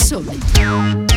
Insomnia. 0.00 1.07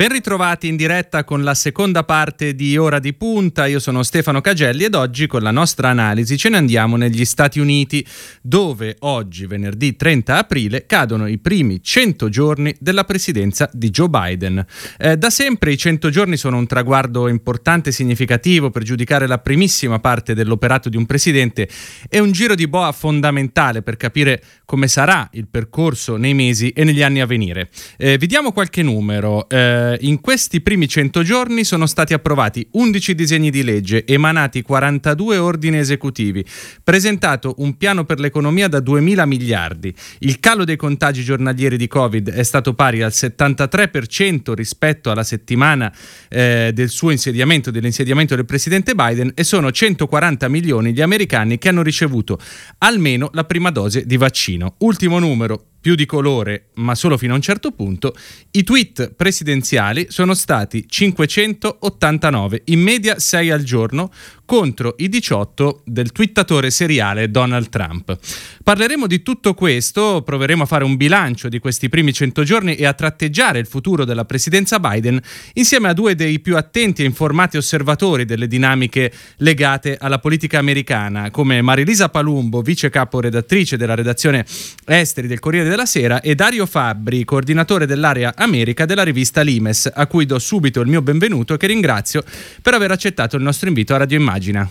Ben 0.00 0.08
ritrovati 0.08 0.66
in 0.66 0.76
diretta 0.76 1.24
con 1.24 1.42
la 1.42 1.52
seconda 1.52 2.04
parte 2.04 2.54
di 2.54 2.74
Ora 2.78 2.98
di 2.98 3.12
Punta, 3.12 3.66
io 3.66 3.78
sono 3.78 4.02
Stefano 4.02 4.40
Cagelli 4.40 4.84
ed 4.84 4.94
oggi 4.94 5.26
con 5.26 5.42
la 5.42 5.50
nostra 5.50 5.90
analisi 5.90 6.38
ce 6.38 6.48
ne 6.48 6.56
andiamo 6.56 6.96
negli 6.96 7.26
Stati 7.26 7.60
Uniti 7.60 8.02
dove 8.40 8.96
oggi, 9.00 9.44
venerdì 9.44 9.96
30 9.96 10.38
aprile, 10.38 10.86
cadono 10.86 11.26
i 11.26 11.36
primi 11.36 11.82
100 11.82 12.30
giorni 12.30 12.74
della 12.80 13.04
presidenza 13.04 13.68
di 13.74 13.90
Joe 13.90 14.08
Biden. 14.08 14.64
Eh, 14.96 15.18
da 15.18 15.28
sempre 15.28 15.72
i 15.72 15.76
100 15.76 16.08
giorni 16.08 16.38
sono 16.38 16.56
un 16.56 16.66
traguardo 16.66 17.28
importante 17.28 17.90
e 17.90 17.92
significativo 17.92 18.70
per 18.70 18.84
giudicare 18.84 19.26
la 19.26 19.36
primissima 19.36 19.98
parte 19.98 20.32
dell'operato 20.32 20.88
di 20.88 20.96
un 20.96 21.04
presidente 21.04 21.68
e 22.08 22.20
un 22.20 22.32
giro 22.32 22.54
di 22.54 22.66
boa 22.66 22.90
fondamentale 22.92 23.82
per 23.82 23.98
capire 23.98 24.42
come 24.64 24.88
sarà 24.88 25.28
il 25.32 25.46
percorso 25.46 26.16
nei 26.16 26.32
mesi 26.32 26.70
e 26.70 26.84
negli 26.84 27.02
anni 27.02 27.20
a 27.20 27.26
venire. 27.26 27.68
Eh, 27.98 28.16
vi 28.16 28.26
diamo 28.26 28.52
qualche 28.52 28.82
numero. 28.82 29.46
Eh, 29.46 29.88
eh, 29.90 29.98
in 30.02 30.20
questi 30.20 30.60
primi 30.60 30.88
100 30.88 31.22
giorni 31.22 31.64
sono 31.64 31.86
stati 31.86 32.12
approvati 32.12 32.66
11 32.72 33.14
disegni 33.14 33.50
di 33.50 33.62
legge, 33.62 34.06
emanati 34.06 34.62
42 34.62 35.36
ordini 35.36 35.78
esecutivi, 35.78 36.44
presentato 36.82 37.54
un 37.58 37.76
piano 37.76 38.04
per 38.04 38.20
l'economia 38.20 38.68
da 38.68 38.78
2.000 38.78 39.26
miliardi. 39.26 39.94
Il 40.20 40.40
calo 40.40 40.64
dei 40.64 40.76
contagi 40.76 41.22
giornalieri 41.22 41.76
di 41.76 41.86
Covid 41.86 42.30
è 42.30 42.42
stato 42.42 42.74
pari 42.74 43.02
al 43.02 43.12
73% 43.14 44.52
rispetto 44.52 45.10
alla 45.10 45.24
settimana 45.24 45.92
eh, 46.28 46.70
del 46.74 46.88
suo 46.88 47.10
insediamento, 47.10 47.70
dell'insediamento 47.70 48.34
del 48.34 48.44
presidente 48.44 48.94
Biden 48.94 49.32
e 49.34 49.44
sono 49.44 49.70
140 49.70 50.48
milioni 50.48 50.92
gli 50.92 51.00
americani 51.00 51.58
che 51.58 51.68
hanno 51.68 51.82
ricevuto 51.82 52.38
almeno 52.78 53.30
la 53.32 53.44
prima 53.44 53.70
dose 53.70 54.04
di 54.06 54.16
vaccino. 54.16 54.74
Ultimo 54.78 55.18
numero, 55.18 55.64
più 55.80 55.94
di 55.94 56.06
colore, 56.06 56.66
ma 56.74 56.94
solo 56.94 57.16
fino 57.16 57.32
a 57.32 57.36
un 57.36 57.42
certo 57.42 57.72
punto, 57.72 58.14
i 58.52 58.62
tweet 58.62 59.14
presidenziali 59.14 60.06
sono 60.10 60.34
stati 60.34 60.84
589, 60.86 62.62
in 62.66 62.80
media 62.80 63.18
6 63.18 63.50
al 63.50 63.62
giorno, 63.62 64.10
contro 64.44 64.96
i 64.98 65.08
18 65.08 65.82
del 65.84 66.10
twittatore 66.10 66.70
seriale 66.70 67.30
Donald 67.30 67.68
Trump. 67.68 68.18
Parleremo 68.64 69.06
di 69.06 69.22
tutto 69.22 69.54
questo, 69.54 70.22
proveremo 70.24 70.64
a 70.64 70.66
fare 70.66 70.82
un 70.82 70.96
bilancio 70.96 71.48
di 71.48 71.60
questi 71.60 71.88
primi 71.88 72.12
100 72.12 72.42
giorni 72.42 72.74
e 72.74 72.84
a 72.84 72.92
tratteggiare 72.92 73.60
il 73.60 73.66
futuro 73.66 74.04
della 74.04 74.24
presidenza 74.24 74.80
Biden 74.80 75.20
insieme 75.52 75.88
a 75.88 75.92
due 75.92 76.16
dei 76.16 76.40
più 76.40 76.56
attenti 76.56 77.02
e 77.02 77.04
informati 77.04 77.58
osservatori 77.58 78.24
delle 78.24 78.48
dinamiche 78.48 79.12
legate 79.36 79.96
alla 79.96 80.18
politica 80.18 80.58
americana, 80.58 81.30
come 81.30 81.62
Marilisa 81.62 82.08
Palumbo, 82.08 82.60
vice 82.60 82.90
capo 82.90 83.20
redattrice 83.20 83.76
della 83.76 83.94
redazione 83.94 84.44
esteri 84.84 85.28
del 85.28 85.38
Corriere 85.38 85.69
della 85.70 85.86
Sera, 85.86 86.20
e 86.20 86.34
Dario 86.34 86.66
Fabbri, 86.66 87.24
coordinatore 87.24 87.86
dell'area 87.86 88.34
America 88.36 88.84
della 88.84 89.04
rivista 89.04 89.40
Limes, 89.40 89.90
a 89.92 90.06
cui 90.06 90.26
do 90.26 90.38
subito 90.38 90.80
il 90.80 90.88
mio 90.88 91.00
benvenuto 91.00 91.54
e 91.54 91.56
che 91.56 91.66
ringrazio 91.66 92.22
per 92.60 92.74
aver 92.74 92.90
accettato 92.90 93.36
il 93.36 93.42
nostro 93.42 93.68
invito 93.68 93.94
a 93.94 93.98
Radio 93.98 94.18
Immagine 94.18 94.38
pagina. 94.40 94.68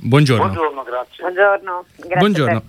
Buongiorno. 0.00 0.44
Buongiorno, 0.44 0.82
grazie. 0.82 1.22
Buongiorno, 1.22 1.84
grazie 1.96 2.16
Buongiorno. 2.18 2.62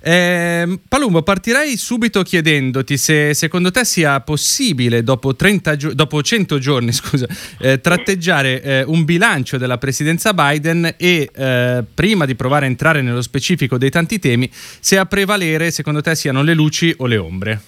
Eh, 0.00 0.78
Palumbo, 0.88 1.22
partirei 1.22 1.76
subito 1.76 2.22
chiedendoti 2.22 2.96
se 2.96 3.34
secondo 3.34 3.72
te 3.72 3.84
sia 3.84 4.20
possibile 4.20 5.02
dopo, 5.02 5.34
gio- 5.34 5.92
dopo 5.92 6.22
100 6.22 6.58
giorni 6.58 6.92
scusa, 6.94 7.26
eh, 7.58 7.80
tratteggiare 7.80 8.62
eh, 8.62 8.82
un 8.84 9.04
bilancio 9.04 9.58
della 9.58 9.78
presidenza 9.78 10.32
Biden 10.32 10.94
e 10.96 11.28
eh, 11.34 11.84
prima 11.92 12.26
di 12.26 12.36
provare 12.36 12.66
a 12.66 12.68
entrare 12.68 13.02
nello 13.02 13.22
specifico 13.22 13.76
dei 13.76 13.90
tanti 13.90 14.18
temi, 14.18 14.48
se 14.52 14.98
a 14.98 15.06
prevalere 15.06 15.70
secondo 15.72 16.00
te 16.00 16.14
siano 16.14 16.42
le 16.42 16.54
luci 16.54 16.94
o 16.98 17.06
le 17.06 17.16
ombre. 17.16 17.60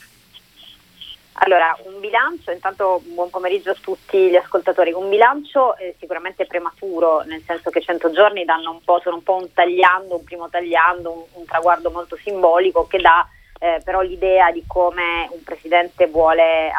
Allora, 1.43 1.75
un 1.85 2.01
bilancio, 2.01 2.51
intanto 2.51 3.01
buon 3.03 3.31
pomeriggio 3.31 3.71
a 3.71 3.77
tutti 3.81 4.29
gli 4.29 4.37
ascoltatori, 4.37 4.93
un 4.93 5.09
bilancio 5.09 5.75
è 5.75 5.95
sicuramente 5.99 6.45
prematuro, 6.45 7.23
nel 7.23 7.43
senso 7.47 7.71
che 7.71 7.81
100 7.81 8.11
giorni 8.11 8.45
danno 8.45 8.71
un 8.71 8.83
po', 8.85 9.01
sono 9.01 9.17
un 9.17 9.23
po' 9.23 9.37
un 9.37 9.51
tagliando, 9.51 10.17
un 10.17 10.25
primo 10.25 10.51
tagliando, 10.51 11.11
un, 11.11 11.23
un 11.33 11.45
traguardo 11.47 11.91
molto 11.91 12.17
simbolico 12.17 12.87
che 12.87 12.99
dà 12.99 13.27
eh, 13.59 13.81
però 13.85 14.01
l'idea 14.01 14.51
di 14.51 14.65
come 14.67 15.29
un 15.31 15.43
presidente 15.43 16.07
vuole, 16.07 16.71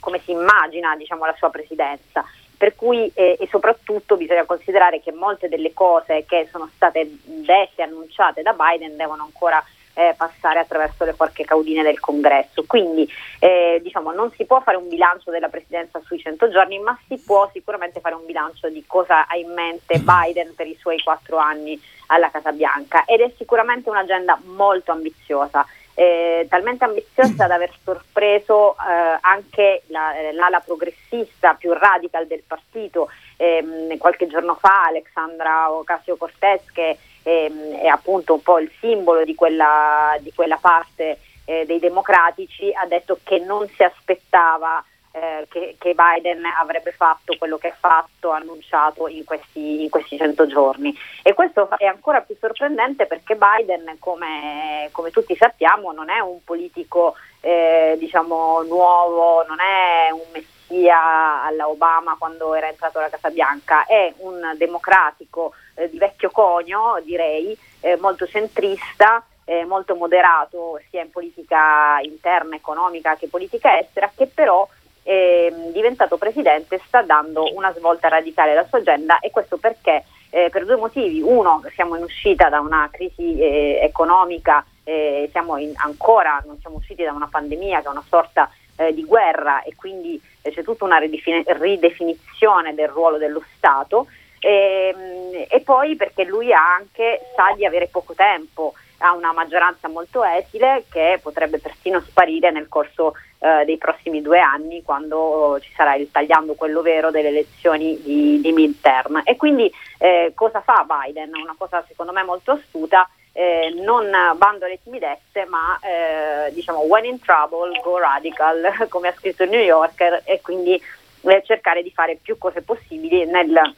come 0.00 0.20
si 0.24 0.30
immagina 0.30 0.96
diciamo, 0.96 1.24
la 1.24 1.34
sua 1.36 1.50
presidenza. 1.50 2.24
Per 2.56 2.74
cui 2.74 3.10
eh, 3.14 3.36
e 3.38 3.46
soprattutto 3.48 4.16
bisogna 4.16 4.44
considerare 4.44 5.00
che 5.00 5.12
molte 5.12 5.48
delle 5.48 5.74
cose 5.74 6.24
che 6.26 6.48
sono 6.50 6.70
state 6.74 7.18
dette, 7.22 7.82
annunciate 7.82 8.42
da 8.42 8.54
Biden 8.54 8.96
devono 8.96 9.24
ancora 9.24 9.62
eh, 9.96 10.14
passare 10.14 10.58
attraverso 10.58 11.04
le 11.04 11.14
forche 11.14 11.44
caudine 11.44 11.82
del 11.82 11.98
congresso. 11.98 12.64
Quindi 12.66 13.10
eh, 13.38 13.80
diciamo, 13.82 14.12
non 14.12 14.30
si 14.32 14.44
può 14.44 14.60
fare 14.60 14.76
un 14.76 14.88
bilancio 14.88 15.30
della 15.30 15.48
presidenza 15.48 16.00
sui 16.04 16.18
100 16.18 16.50
giorni, 16.50 16.78
ma 16.78 16.96
si 17.08 17.18
può 17.18 17.48
sicuramente 17.50 18.00
fare 18.00 18.14
un 18.14 18.26
bilancio 18.26 18.68
di 18.68 18.84
cosa 18.86 19.26
ha 19.26 19.36
in 19.36 19.52
mente 19.52 19.98
Biden 19.98 20.54
per 20.54 20.66
i 20.66 20.76
suoi 20.78 21.00
quattro 21.00 21.38
anni 21.38 21.80
alla 22.08 22.30
Casa 22.30 22.52
Bianca 22.52 23.04
ed 23.04 23.20
è 23.20 23.32
sicuramente 23.38 23.88
un'agenda 23.88 24.38
molto 24.44 24.92
ambiziosa. 24.92 25.64
Eh, 25.98 26.46
talmente 26.50 26.84
ambiziosa 26.84 27.46
da 27.46 27.54
aver 27.54 27.72
sorpreso 27.82 28.74
eh, 28.74 29.18
anche 29.22 29.84
la, 29.86 30.12
l'ala 30.32 30.60
progressista 30.60 31.54
più 31.54 31.72
radical 31.72 32.26
del 32.26 32.42
partito. 32.46 33.08
Eh, 33.38 33.96
qualche 33.98 34.26
giorno 34.26 34.56
fa 34.56 34.84
Alexandra 34.84 35.72
Ocasio 35.72 36.16
Cortez 36.16 36.70
che 36.70 36.98
ehm, 37.26 37.78
è 37.78 37.86
appunto 37.88 38.34
un 38.34 38.42
po' 38.42 38.60
il 38.60 38.70
simbolo 38.78 39.24
di 39.24 39.34
quella, 39.34 40.16
di 40.20 40.32
quella 40.32 40.58
parte 40.60 41.18
eh, 41.44 41.66
dei 41.66 41.80
democratici, 41.80 42.72
ha 42.72 42.86
detto 42.86 43.18
che 43.24 43.40
non 43.40 43.66
si 43.68 43.82
aspettava 43.82 44.82
eh, 45.10 45.46
che, 45.48 45.76
che, 45.78 45.94
Biden 45.94 46.44
avrebbe 46.44 46.92
fatto 46.92 47.34
quello 47.36 47.56
che 47.56 47.68
ha 47.68 47.76
fatto, 47.78 48.30
annunciato 48.30 49.08
in 49.08 49.24
questi, 49.24 49.82
in 49.82 49.90
questi 49.90 50.16
100 50.16 50.46
giorni. 50.46 50.96
E 51.22 51.34
questo 51.34 51.68
è 51.78 51.86
ancora 51.86 52.20
più 52.20 52.36
sorprendente 52.38 53.06
perché 53.06 53.34
Biden, 53.34 53.96
come, 53.98 54.88
come 54.92 55.10
tutti 55.10 55.34
sappiamo, 55.34 55.90
non 55.92 56.10
è 56.10 56.20
un 56.20 56.44
politico 56.44 57.14
eh, 57.40 57.96
diciamo, 57.98 58.62
nuovo, 58.62 59.44
non 59.46 59.58
è 59.58 60.10
un 60.10 60.42
messia 60.68 61.42
alla 61.44 61.68
Obama 61.68 62.16
quando 62.18 62.54
era 62.54 62.68
entrato 62.68 62.98
alla 62.98 63.08
Casa 63.08 63.30
Bianca, 63.30 63.84
è 63.86 64.12
un 64.18 64.54
democratico 64.56 65.52
eh, 65.74 65.88
di 65.88 65.98
vecchio 65.98 66.30
conio, 66.30 67.00
direi, 67.04 67.56
eh, 67.80 67.96
molto 67.96 68.26
centrista, 68.26 69.24
eh, 69.44 69.64
molto 69.64 69.94
moderato 69.94 70.80
sia 70.90 71.02
in 71.02 71.10
politica 71.10 71.98
interna, 72.02 72.56
economica 72.56 73.16
che 73.16 73.28
politica 73.28 73.78
estera, 73.78 74.10
che 74.14 74.26
però 74.26 74.66
eh, 75.02 75.70
diventato 75.72 76.16
presidente 76.16 76.80
sta 76.84 77.02
dando 77.02 77.54
una 77.54 77.72
svolta 77.72 78.08
radicale 78.08 78.52
alla 78.52 78.66
sua 78.66 78.78
agenda 78.78 79.20
e 79.20 79.30
questo 79.30 79.56
perché 79.56 80.04
eh, 80.30 80.50
per 80.50 80.64
due 80.64 80.76
motivi. 80.76 81.22
Uno, 81.22 81.62
siamo 81.74 81.96
in 81.96 82.02
uscita 82.02 82.48
da 82.48 82.58
una 82.58 82.88
crisi 82.90 83.38
eh, 83.38 83.78
economica, 83.82 84.64
eh, 84.82 85.28
siamo 85.30 85.56
in, 85.58 85.72
ancora, 85.76 86.42
non 86.44 86.58
siamo 86.60 86.76
usciti 86.76 87.04
da 87.04 87.12
una 87.12 87.28
pandemia 87.30 87.80
che 87.80 87.86
è 87.86 87.90
una 87.90 88.04
sorta 88.08 88.50
eh, 88.76 88.94
di 88.94 89.04
guerra 89.04 89.62
e 89.62 89.74
quindi 89.74 90.20
eh, 90.42 90.50
c'è 90.52 90.62
tutta 90.62 90.84
una 90.84 90.98
ridefini- 90.98 91.44
ridefinizione 91.46 92.74
del 92.74 92.88
ruolo 92.88 93.18
dello 93.18 93.42
Stato. 93.56 94.06
E, 94.38 94.94
ehm, 94.94 95.46
e 95.48 95.60
poi 95.60 95.96
perché 95.96 96.24
lui 96.24 96.52
anche 96.52 97.20
sa 97.34 97.52
di 97.56 97.64
avere 97.64 97.88
poco 97.88 98.14
tempo, 98.14 98.74
ha 98.98 99.12
una 99.12 99.32
maggioranza 99.32 99.88
molto 99.88 100.24
esile 100.24 100.84
che 100.90 101.18
potrebbe 101.22 101.58
persino 101.58 102.00
sparire 102.00 102.50
nel 102.50 102.68
corso 102.68 103.14
eh, 103.38 103.64
dei 103.64 103.76
prossimi 103.76 104.22
due 104.22 104.40
anni 104.40 104.82
quando 104.82 105.58
ci 105.60 105.70
sarà 105.74 105.94
il 105.96 106.10
tagliando 106.10 106.54
quello 106.54 106.80
vero 106.80 107.10
delle 107.10 107.28
elezioni 107.28 108.00
di, 108.02 108.40
di 108.40 108.52
midterm. 108.52 109.22
E 109.24 109.36
quindi 109.36 109.70
eh, 109.98 110.32
cosa 110.34 110.60
fa 110.60 110.86
Biden? 110.86 111.34
Una 111.34 111.54
cosa 111.56 111.84
secondo 111.86 112.12
me 112.12 112.22
molto 112.22 112.52
astuta, 112.52 113.08
eh, 113.36 113.68
non 113.84 114.10
bando 114.36 114.66
le 114.66 114.78
timidezze, 114.82 115.44
ma 115.44 115.78
eh, 115.82 116.50
diciamo 116.52 116.80
when 116.80 117.04
in 117.04 117.20
trouble 117.20 117.78
go 117.82 117.98
radical, 117.98 118.72
come 118.88 119.08
ha 119.08 119.14
scritto 119.14 119.42
il 119.42 119.50
New 119.50 119.60
Yorker, 119.60 120.22
e 120.24 120.40
quindi 120.40 120.80
eh, 121.20 121.42
cercare 121.44 121.82
di 121.82 121.90
fare 121.90 122.16
più 122.16 122.38
cose 122.38 122.62
possibili 122.62 123.26
nel 123.26 123.74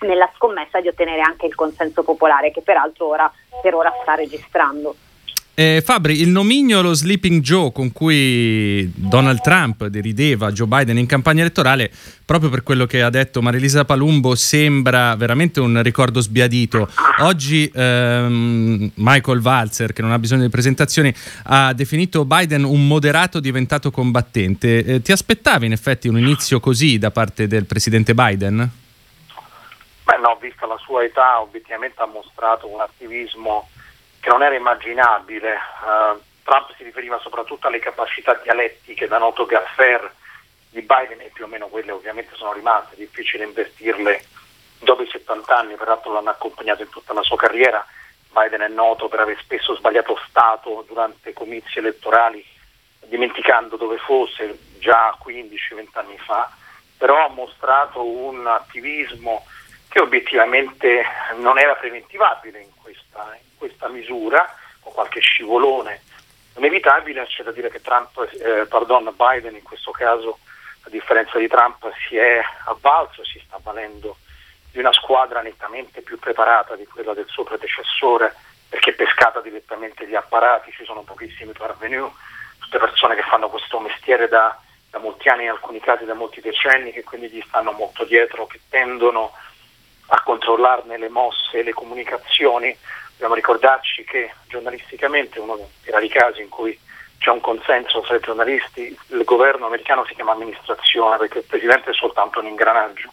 nella 0.00 0.30
scommessa 0.34 0.80
di 0.80 0.88
ottenere 0.88 1.20
anche 1.20 1.44
il 1.44 1.54
consenso 1.54 2.02
popolare 2.02 2.50
che 2.50 2.62
peraltro 2.62 3.08
ora, 3.08 3.30
per 3.60 3.74
ora 3.74 3.92
sta 4.00 4.14
registrando. 4.14 4.94
Eh, 5.60 5.82
Fabri, 5.84 6.22
il 6.22 6.30
nomignolo 6.30 6.88
lo 6.88 6.94
Sleeping 6.94 7.42
Joe 7.42 7.70
con 7.70 7.92
cui 7.92 8.90
Donald 8.94 9.42
Trump 9.42 9.84
derideva 9.88 10.52
Joe 10.52 10.66
Biden 10.66 10.96
in 10.96 11.04
campagna 11.04 11.42
elettorale, 11.42 11.90
proprio 12.24 12.48
per 12.48 12.62
quello 12.62 12.86
che 12.86 13.02
ha 13.02 13.10
detto 13.10 13.42
Marilisa 13.42 13.84
Palumbo, 13.84 14.34
sembra 14.34 15.14
veramente 15.16 15.60
un 15.60 15.82
ricordo 15.82 16.22
sbiadito. 16.22 16.88
Oggi 17.18 17.70
ehm, 17.74 18.92
Michael 18.94 19.40
Walzer, 19.40 19.92
che 19.92 20.00
non 20.00 20.12
ha 20.12 20.18
bisogno 20.18 20.44
di 20.44 20.48
presentazioni, 20.48 21.14
ha 21.42 21.74
definito 21.74 22.24
Biden 22.24 22.64
un 22.64 22.86
moderato 22.86 23.38
diventato 23.38 23.90
combattente. 23.90 24.82
Eh, 24.82 25.02
ti 25.02 25.12
aspettavi 25.12 25.66
in 25.66 25.72
effetti 25.72 26.08
un 26.08 26.16
inizio 26.16 26.58
così 26.58 26.98
da 26.98 27.10
parte 27.10 27.46
del 27.46 27.66
presidente 27.66 28.14
Biden? 28.14 28.56
Beh 30.04 30.18
no, 30.22 30.38
vista 30.40 30.64
la 30.64 30.78
sua 30.82 31.04
età, 31.04 31.38
obiettivamente 31.42 32.00
ha 32.00 32.06
mostrato 32.06 32.66
un 32.66 32.80
attivismo 32.80 33.68
che 34.20 34.28
non 34.28 34.42
era 34.42 34.54
immaginabile. 34.54 35.54
Uh, 35.54 36.20
Trump 36.42 36.74
si 36.76 36.84
riferiva 36.84 37.18
soprattutto 37.20 37.66
alle 37.66 37.78
capacità 37.78 38.34
dialettiche 38.34 39.08
da 39.08 39.18
noto 39.18 39.46
gaffer 39.46 40.12
di 40.70 40.82
Biden 40.82 41.20
e 41.20 41.30
più 41.32 41.44
o 41.44 41.48
meno 41.48 41.66
quelle 41.66 41.90
ovviamente 41.90 42.34
sono 42.34 42.52
rimaste, 42.52 42.96
difficile 42.96 43.44
investirle 43.44 44.24
dopo 44.78 45.02
i 45.02 45.08
70 45.08 45.56
anni, 45.56 45.74
peraltro 45.74 46.12
l'hanno 46.12 46.30
accompagnato 46.30 46.82
in 46.82 46.88
tutta 46.88 47.12
la 47.12 47.22
sua 47.22 47.36
carriera. 47.36 47.84
Biden 48.32 48.60
è 48.60 48.68
noto 48.68 49.08
per 49.08 49.20
aver 49.20 49.38
spesso 49.40 49.74
sbagliato 49.74 50.18
Stato 50.28 50.84
durante 50.86 51.32
comizi 51.32 51.78
elettorali, 51.78 52.44
dimenticando 53.06 53.76
dove 53.76 53.98
fosse 53.98 54.58
già 54.78 55.16
15-20 55.24 55.86
anni 55.94 56.18
fa, 56.18 56.50
però 56.96 57.24
ha 57.24 57.28
mostrato 57.28 58.04
un 58.04 58.46
attivismo 58.46 59.44
che 59.90 60.00
obiettivamente 60.00 61.04
non 61.38 61.58
era 61.58 61.74
preventivabile 61.74 62.60
in 62.60 62.70
questa, 62.80 63.36
in 63.36 63.58
questa 63.58 63.88
misura, 63.88 64.48
con 64.80 64.92
qualche 64.92 65.20
scivolone 65.20 66.00
inevitabile, 66.56 67.26
c'è 67.26 67.42
da 67.42 67.52
dire 67.52 67.70
che 67.70 67.80
Trump, 67.80 68.28
eh, 68.32 68.66
pardon, 68.66 69.12
Biden 69.16 69.54
in 69.54 69.62
questo 69.62 69.90
caso, 69.90 70.38
a 70.82 70.90
differenza 70.90 71.38
di 71.38 71.48
Trump, 71.48 71.90
si 72.06 72.16
è 72.16 72.40
avvalso, 72.66 73.24
si 73.24 73.42
sta 73.44 73.56
avvalendo 73.56 74.16
di 74.70 74.78
una 74.78 74.92
squadra 74.92 75.40
nettamente 75.40 76.02
più 76.02 76.18
preparata 76.18 76.76
di 76.76 76.86
quella 76.86 77.14
del 77.14 77.26
suo 77.28 77.44
predecessore, 77.44 78.34
perché 78.68 78.92
pescata 78.92 79.40
direttamente 79.40 80.06
gli 80.06 80.14
apparati, 80.14 80.70
ci 80.70 80.84
sono 80.84 81.02
pochissimi 81.02 81.52
parvenu, 81.52 82.12
tutte 82.58 82.78
persone 82.78 83.16
che 83.16 83.22
fanno 83.22 83.48
questo 83.48 83.80
mestiere 83.80 84.28
da, 84.28 84.56
da 84.90 84.98
molti 84.98 85.28
anni, 85.28 85.44
in 85.44 85.50
alcuni 85.50 85.80
casi 85.80 86.04
da 86.04 86.14
molti 86.14 86.40
decenni, 86.40 86.92
che 86.92 87.02
quindi 87.02 87.28
gli 87.28 87.42
stanno 87.46 87.72
molto 87.72 88.04
dietro, 88.04 88.46
che 88.46 88.60
tendono 88.68 89.32
a 90.12 90.22
controllarne 90.22 90.98
le 90.98 91.08
mosse 91.08 91.58
e 91.58 91.62
le 91.62 91.72
comunicazioni. 91.72 92.76
Dobbiamo 93.12 93.34
ricordarci 93.34 94.04
che 94.04 94.32
giornalisticamente 94.48 95.38
uno 95.38 95.56
dei 95.56 95.92
rari 95.92 96.08
casi 96.08 96.40
in 96.40 96.48
cui 96.48 96.78
c'è 97.18 97.30
un 97.30 97.40
consenso 97.40 98.00
tra 98.00 98.16
i 98.16 98.20
giornalisti, 98.20 98.96
il 99.08 99.24
governo 99.24 99.66
americano 99.66 100.06
si 100.06 100.14
chiama 100.14 100.32
amministrazione 100.32 101.18
perché 101.18 101.38
il 101.38 101.44
presidente 101.44 101.90
è 101.90 101.94
soltanto 101.94 102.40
un 102.40 102.46
ingranaggio 102.46 103.12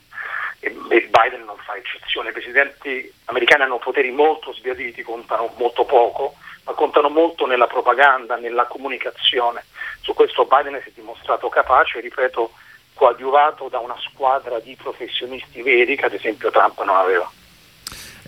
e, 0.59 0.69
Biden 0.69 1.43
non 1.45 1.57
fa 1.57 1.75
eccezione. 1.75 2.29
I 2.29 2.33
presidenti 2.33 3.13
americani 3.25 3.63
hanno 3.63 3.79
poteri 3.79 4.11
molto 4.11 4.53
sbiaditi, 4.53 5.03
contano 5.03 5.53
molto 5.57 5.85
poco, 5.85 6.35
ma 6.63 6.73
contano 6.73 7.09
molto 7.09 7.45
nella 7.45 7.67
propaganda, 7.67 8.35
nella 8.35 8.65
comunicazione. 8.65 9.65
Su 10.01 10.13
questo 10.13 10.45
Biden 10.45 10.79
si 10.81 10.89
è 10.89 10.91
dimostrato 10.93 11.49
capace, 11.49 11.99
ripeto, 11.99 12.51
coadiuvato 12.97 13.69
da 13.69 13.79
una 13.79 13.95
squadra 14.11 14.59
di 14.59 14.75
professionisti 14.75 15.61
veri 15.61 15.95
che 15.95 16.05
ad 16.05 16.13
esempio 16.13 16.51
Trump 16.51 16.83
non 16.83 16.95
aveva. 16.95 17.31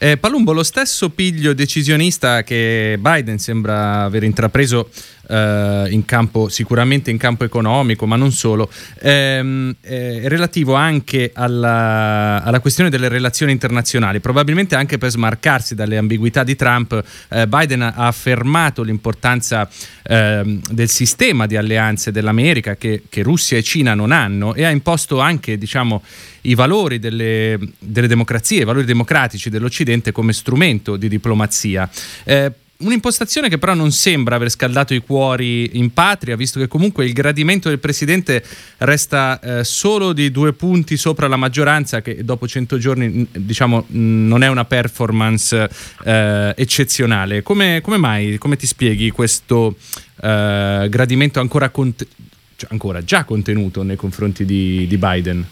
Eh, 0.02 0.16
Palumbo, 0.16 0.54
lo 0.54 0.64
stesso 0.64 1.10
piglio 1.10 1.54
decisionista 1.54 2.44
che 2.44 2.96
Biden 2.98 3.38
sembra 3.38 4.04
aver 4.04 4.24
intrapreso 4.24 4.90
eh, 5.30 5.88
in 5.90 6.06
campo, 6.06 6.50
sicuramente 6.50 7.12
in 7.12 7.18
campo 7.18 7.44
economico, 7.44 8.06
ma 8.06 8.16
non 8.16 8.32
solo, 8.32 8.70
ehm, 9.02 9.76
è 9.80 10.28
relativo 10.28 10.74
anche 10.74 11.32
alla, 11.34 12.42
alla, 12.44 12.60
questione 12.60 12.90
delle 12.90 13.08
relazioni 13.08 13.52
internazionali. 13.52 14.20
Probabilmente 14.20 14.76
anche 14.76 14.98
per 14.98 15.12
smarcarsi 15.12 15.76
dalle 15.76 15.98
ambiguità 15.98 16.44
di 16.44 16.56
Trump, 16.56 17.04
eh, 17.30 17.48
Biden 17.48 17.84
ha 17.84 17.94
affermato 18.08 18.82
l'importanza 18.82 19.70
ehm, 20.04 20.62
del 20.72 20.90
sistema 20.90 21.46
di 21.46 21.56
alleanze 21.56 22.12
dell'America 22.12 22.76
che, 22.76 23.04
che, 23.08 23.22
Russia 23.22 23.58
e 23.58 23.64
Cina 23.64 23.94
non 23.94 24.12
hanno 24.12 24.56
e 24.56 24.64
ha 24.66 24.70
imposto 24.70 25.20
anche, 25.20 25.58
diciamo, 25.58 26.02
i 26.42 26.56
valori 26.56 27.00
delle, 27.00 27.60
delle 27.78 28.08
democrazie, 28.08 28.62
i 28.62 28.66
valori 28.66 28.86
democratici 28.86 29.50
dell'Occidente 29.50 30.12
come 30.12 30.34
strumento 30.34 30.96
di 30.96 31.08
diplomazia. 31.08 31.88
Eh, 32.24 32.52
Un'impostazione 32.82 33.50
che 33.50 33.58
però 33.58 33.74
non 33.74 33.92
sembra 33.92 34.38
aver 34.38 34.50
scaldato 34.50 34.94
i 34.94 35.00
cuori 35.00 35.78
in 35.78 35.92
patria, 35.92 36.38
visto 36.38 36.62
che 36.62 36.70
comunque 36.70 37.04
il 37.04 37.12
gradimento 37.12 37.68
del 37.68 37.78
presidente 37.78 38.42
resta 38.78 39.38
eh, 39.42 39.64
solo 39.66 40.14
di 40.14 40.32
due 40.32 40.54
punti 40.54 40.96
sopra 40.96 41.28
la 41.28 41.36
maggioranza, 41.36 42.02
che 42.02 42.24
dopo 42.24 42.48
100 42.48 42.78
giorni 42.78 43.28
diciamo 43.32 43.84
non 43.88 44.44
è 44.44 44.48
una 44.48 44.64
performance 44.64 45.70
eh, 46.06 46.54
eccezionale. 46.56 47.44
Come, 47.44 47.82
come, 47.82 47.98
mai, 47.98 48.38
come 48.38 48.56
ti 48.56 48.66
spieghi 48.66 49.12
questo 49.12 49.76
eh, 50.22 50.88
gradimento 50.90 51.42
ancora, 51.42 51.72
cont- 51.72 52.08
cioè 52.56 52.70
ancora, 52.72 53.04
già 53.04 53.26
contenuto 53.26 53.84
nei 53.84 53.98
confronti 53.98 54.46
di, 54.46 54.88
di 54.88 54.98
Biden? 54.98 55.46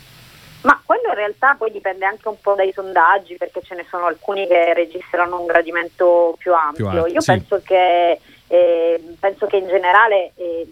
Realtà 1.17 1.55
poi 1.57 1.71
dipende 1.71 2.05
anche 2.05 2.27
un 2.27 2.39
po' 2.39 2.53
dai 2.53 2.71
sondaggi, 2.71 3.37
perché 3.37 3.61
ce 3.63 3.73
ne 3.73 3.85
sono 3.89 4.05
alcuni 4.05 4.45
che 4.45 4.73
registrano 4.75 5.39
un 5.39 5.47
gradimento 5.47 6.35
più 6.37 6.53
ampio. 6.53 6.89
Più 6.89 6.99
alto, 6.99 7.11
Io 7.11 7.21
sì. 7.21 7.31
penso, 7.31 7.61
che, 7.65 8.19
eh, 8.47 9.15
penso 9.19 9.47
che 9.47 9.57
in 9.57 9.67
generale, 9.67 10.33
eh, 10.35 10.67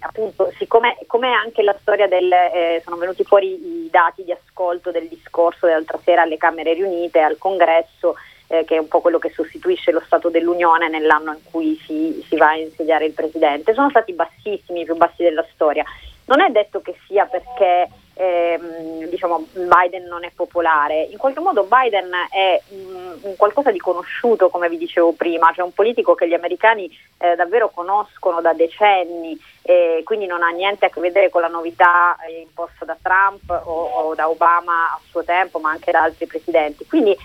appunto, 0.00 0.52
siccome 0.58 0.96
come 1.06 1.32
anche 1.32 1.62
la 1.62 1.76
storia 1.80 2.08
del, 2.08 2.30
eh, 2.32 2.82
sono 2.84 2.96
venuti 2.96 3.22
fuori 3.22 3.84
i 3.84 3.88
dati 3.88 4.24
di 4.24 4.32
ascolto 4.32 4.90
del 4.90 5.06
discorso 5.06 5.66
dell'altra 5.66 6.00
sera 6.02 6.22
alle 6.22 6.38
Camere 6.38 6.74
riunite, 6.74 7.20
al 7.20 7.38
Congresso, 7.38 8.16
eh, 8.48 8.64
che 8.64 8.74
è 8.74 8.78
un 8.78 8.88
po' 8.88 9.00
quello 9.00 9.20
che 9.20 9.30
sostituisce 9.30 9.92
lo 9.92 10.02
Stato 10.04 10.28
dell'Unione 10.28 10.88
nell'anno 10.88 11.32
in 11.32 11.42
cui 11.48 11.80
si, 11.86 12.20
si 12.28 12.36
va 12.36 12.48
a 12.48 12.56
insediare 12.56 13.04
il 13.04 13.12
Presidente, 13.12 13.74
sono 13.74 13.90
stati 13.90 14.12
bassissimi, 14.12 14.80
i 14.80 14.84
più 14.84 14.96
bassi 14.96 15.22
della 15.22 15.46
storia. 15.52 15.84
Non 16.26 16.40
è 16.40 16.50
detto 16.50 16.80
che 16.80 16.96
sia 17.06 17.26
perché 17.26 17.88
ehm, 18.14 19.08
diciamo, 19.08 19.46
Biden 19.52 20.06
non 20.06 20.24
è 20.24 20.30
popolare, 20.34 21.02
in 21.02 21.18
qualche 21.18 21.40
modo 21.40 21.64
Biden 21.64 22.10
è 22.30 22.60
un, 22.68 23.18
un, 23.20 23.36
qualcosa 23.36 23.70
di 23.70 23.78
conosciuto, 23.78 24.48
come 24.48 24.68
vi 24.68 24.78
dicevo 24.78 25.12
prima, 25.12 25.52
cioè 25.54 25.64
un 25.64 25.72
politico 25.72 26.14
che 26.14 26.28
gli 26.28 26.34
americani 26.34 26.90
eh, 27.18 27.34
davvero 27.34 27.70
conoscono 27.70 28.40
da 28.40 28.52
decenni, 28.52 29.38
eh, 29.62 30.02
quindi 30.04 30.26
non 30.26 30.42
ha 30.42 30.50
niente 30.50 30.86
a 30.86 30.90
che 30.90 31.00
vedere 31.00 31.30
con 31.30 31.40
la 31.40 31.48
novità 31.48 32.16
eh, 32.26 32.40
imposta 32.40 32.84
da 32.84 32.96
Trump 33.00 33.48
o, 33.48 33.84
o, 33.84 34.14
da 34.14 34.28
Obama 34.28 34.92
a 34.92 35.00
suo 35.08 35.24
tempo, 35.24 35.58
ma 35.58 35.70
anche 35.70 35.90
da 35.90 36.02
altri 36.02 36.26
presidenti. 36.26 36.86
Quindi 36.86 37.16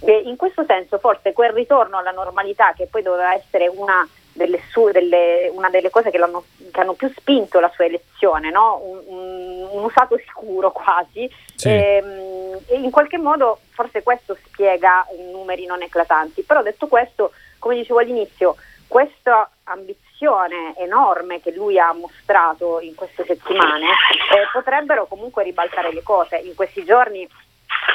eh, 0.00 0.22
in 0.24 0.36
questo 0.36 0.64
senso 0.66 0.98
forse 0.98 1.32
quel 1.32 1.50
ritorno 1.50 1.98
alla 1.98 2.12
normalità 2.12 2.72
che 2.72 2.86
poi 2.86 3.02
doveva 3.02 3.34
essere 3.34 3.68
una 3.68 4.06
delle, 4.38 4.62
su, 4.70 4.88
delle, 4.90 5.50
una 5.52 5.68
delle 5.68 5.90
cose 5.90 6.10
che, 6.10 6.18
che, 6.18 6.80
hanno 6.80 6.94
più 6.94 7.12
spinto 7.14 7.60
la 7.60 7.70
sua 7.74 7.84
elezione, 7.84 8.50
no? 8.50 8.80
un, 8.82 9.02
un, 9.04 9.68
un, 9.70 9.84
usato 9.84 10.16
sicuro 10.16 10.72
quasi. 10.72 11.30
Sì. 11.54 11.68
E, 11.68 12.02
ehm, 12.02 12.58
e, 12.66 12.76
in 12.78 12.90
qualche 12.90 13.18
modo 13.18 13.58
forse 13.70 14.02
questo 14.02 14.36
spiega 14.46 15.06
numeri 15.30 15.66
non 15.66 15.82
eclatanti. 15.82 16.42
Però 16.42 16.62
detto 16.62 16.86
questo, 16.86 17.32
come 17.58 17.74
dicevo 17.74 17.98
all'inizio, 17.98 18.56
questa 18.86 19.50
ambizione 19.64 20.74
enorme 20.78 21.40
che 21.42 21.52
lui 21.52 21.78
ha 21.78 21.92
mostrato 21.92 22.80
in 22.80 22.94
queste 22.94 23.24
settimane 23.26 23.84
eh, 23.84 24.48
potrebbero 24.50 25.06
comunque 25.06 25.42
ribaltare 25.42 25.92
le 25.92 26.02
cose. 26.02 26.36
In 26.36 26.54
questi 26.54 26.84
giorni 26.84 27.28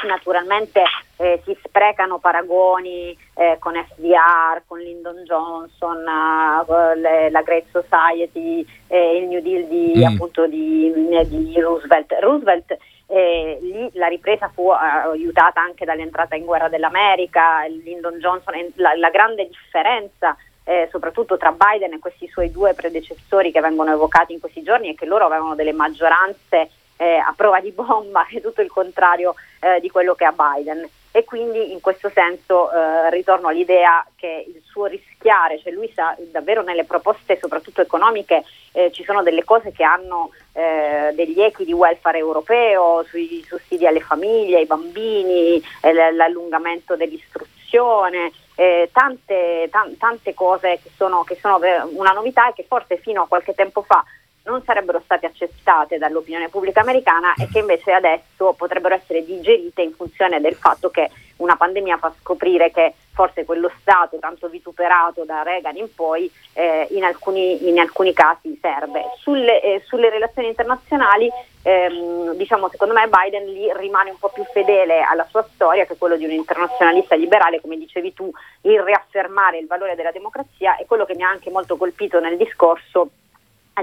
naturalmente 0.06 0.82
eh, 1.16 1.40
si 1.44 1.56
sprecano 1.64 2.18
paragoni 2.18 3.16
eh, 3.34 3.56
con 3.58 3.74
FDR, 3.74 4.62
con 4.66 4.78
Lyndon 4.78 5.22
Johnson, 5.24 5.98
uh, 5.98 6.98
le, 6.98 7.30
la 7.30 7.42
Great 7.42 7.64
Society, 7.70 8.66
eh, 8.88 9.16
il 9.18 9.28
New 9.28 9.40
Deal 9.40 9.66
di, 9.66 9.92
mm. 9.96 10.04
appunto 10.04 10.46
di, 10.46 10.92
di, 11.26 11.60
Roosevelt. 11.60 12.16
Roosevelt 12.20 12.76
eh, 13.06 13.58
lì 13.60 13.90
la 13.94 14.06
ripresa 14.06 14.48
fu 14.52 14.70
aiutata 14.70 15.60
anche 15.60 15.84
dall'entrata 15.84 16.34
in 16.34 16.44
guerra 16.44 16.68
dell'America, 16.68 17.64
Lyndon 17.66 18.18
Johnson, 18.18 18.54
la, 18.76 18.94
la 18.96 19.10
grande 19.10 19.48
differenza 19.48 20.36
eh, 20.64 20.88
soprattutto 20.90 21.36
tra 21.36 21.52
Biden 21.52 21.92
e 21.92 21.98
questi 21.98 22.26
suoi 22.26 22.50
due 22.50 22.74
predecessori 22.74 23.52
che 23.52 23.60
vengono 23.60 23.92
evocati 23.92 24.32
in 24.32 24.40
questi 24.40 24.62
giorni 24.62 24.92
è 24.92 24.94
che 24.94 25.04
loro 25.04 25.26
avevano 25.26 25.54
delle 25.54 25.72
maggioranze 25.72 26.70
eh, 26.96 27.16
a 27.16 27.32
prova 27.36 27.60
di 27.60 27.72
bomba, 27.72 28.24
che 28.28 28.38
è 28.38 28.40
tutto 28.40 28.60
il 28.60 28.70
contrario 28.70 29.34
eh, 29.60 29.80
di 29.80 29.90
quello 29.90 30.14
che 30.14 30.24
ha 30.24 30.32
Biden. 30.32 30.88
E 31.16 31.22
quindi 31.22 31.70
in 31.70 31.80
questo 31.80 32.10
senso 32.12 32.72
eh, 32.72 33.08
ritorno 33.10 33.46
all'idea 33.46 34.04
che 34.16 34.46
il 34.48 34.60
suo 34.64 34.86
rischiare, 34.86 35.60
cioè 35.60 35.72
lui 35.72 35.88
sa 35.94 36.16
davvero 36.32 36.62
nelle 36.62 36.82
proposte 36.82 37.38
soprattutto 37.38 37.80
economiche 37.80 38.42
eh, 38.72 38.90
ci 38.90 39.04
sono 39.04 39.22
delle 39.22 39.44
cose 39.44 39.70
che 39.70 39.84
hanno 39.84 40.30
eh, 40.52 41.12
degli 41.14 41.40
equi 41.40 41.64
di 41.64 41.72
welfare 41.72 42.18
europeo, 42.18 43.04
sui 43.04 43.44
sussidi 43.46 43.86
alle 43.86 44.00
famiglie, 44.00 44.56
ai 44.56 44.66
bambini, 44.66 45.62
eh, 45.82 45.92
l'allungamento 45.92 46.96
dell'istruzione, 46.96 48.32
eh, 48.56 48.90
tante, 48.92 49.68
t- 49.70 49.96
tante 49.96 50.34
cose 50.34 50.80
che 50.82 50.90
sono, 50.96 51.22
che 51.22 51.36
sono 51.36 51.60
una 51.92 52.10
novità 52.10 52.48
e 52.48 52.54
che 52.54 52.64
forse 52.66 52.96
fino 52.96 53.22
a 53.22 53.28
qualche 53.28 53.54
tempo 53.54 53.82
fa 53.82 54.04
non 54.44 54.62
sarebbero 54.62 55.00
state 55.04 55.26
accettate 55.26 55.98
dall'opinione 55.98 56.48
pubblica 56.48 56.80
americana 56.80 57.34
e 57.34 57.48
che 57.50 57.60
invece 57.60 57.92
adesso 57.92 58.52
potrebbero 58.56 58.94
essere 58.94 59.24
digerite 59.24 59.82
in 59.82 59.92
funzione 59.92 60.40
del 60.40 60.54
fatto 60.54 60.90
che 60.90 61.10
una 61.36 61.56
pandemia 61.56 61.96
fa 61.96 62.12
scoprire 62.20 62.70
che 62.70 62.94
forse 63.12 63.44
quello 63.44 63.70
Stato 63.80 64.18
tanto 64.18 64.48
vituperato 64.48 65.24
da 65.24 65.42
Reagan 65.42 65.76
in 65.76 65.92
poi 65.94 66.30
eh, 66.52 66.86
in, 66.90 67.04
alcuni, 67.04 67.68
in, 67.68 67.78
alcuni, 67.78 68.12
casi 68.12 68.58
serve. 68.60 69.04
Sulle, 69.18 69.60
eh, 69.62 69.82
sulle 69.86 70.10
relazioni 70.10 70.48
internazionali 70.48 71.30
ehm, 71.62 72.34
diciamo, 72.34 72.68
secondo 72.68 72.94
me 72.94 73.08
Biden 73.08 73.46
lì 73.52 73.70
rimane 73.76 74.10
un 74.10 74.18
po' 74.18 74.30
più 74.30 74.44
fedele 74.44 75.00
alla 75.02 75.26
sua 75.30 75.46
storia 75.54 75.86
che 75.86 75.96
quello 75.96 76.16
di 76.16 76.24
un 76.24 76.32
internazionalista 76.32 77.14
liberale, 77.14 77.60
come 77.60 77.76
dicevi 77.78 78.12
tu, 78.12 78.30
il 78.62 78.80
riaffermare 78.80 79.58
il 79.58 79.66
valore 79.66 79.94
della 79.94 80.12
democrazia 80.12 80.76
e 80.76 80.86
quello 80.86 81.04
che 81.04 81.14
mi 81.14 81.22
ha 81.22 81.28
anche 81.28 81.50
molto 81.50 81.76
colpito 81.76 82.20
nel 82.20 82.36
discorso 82.36 83.10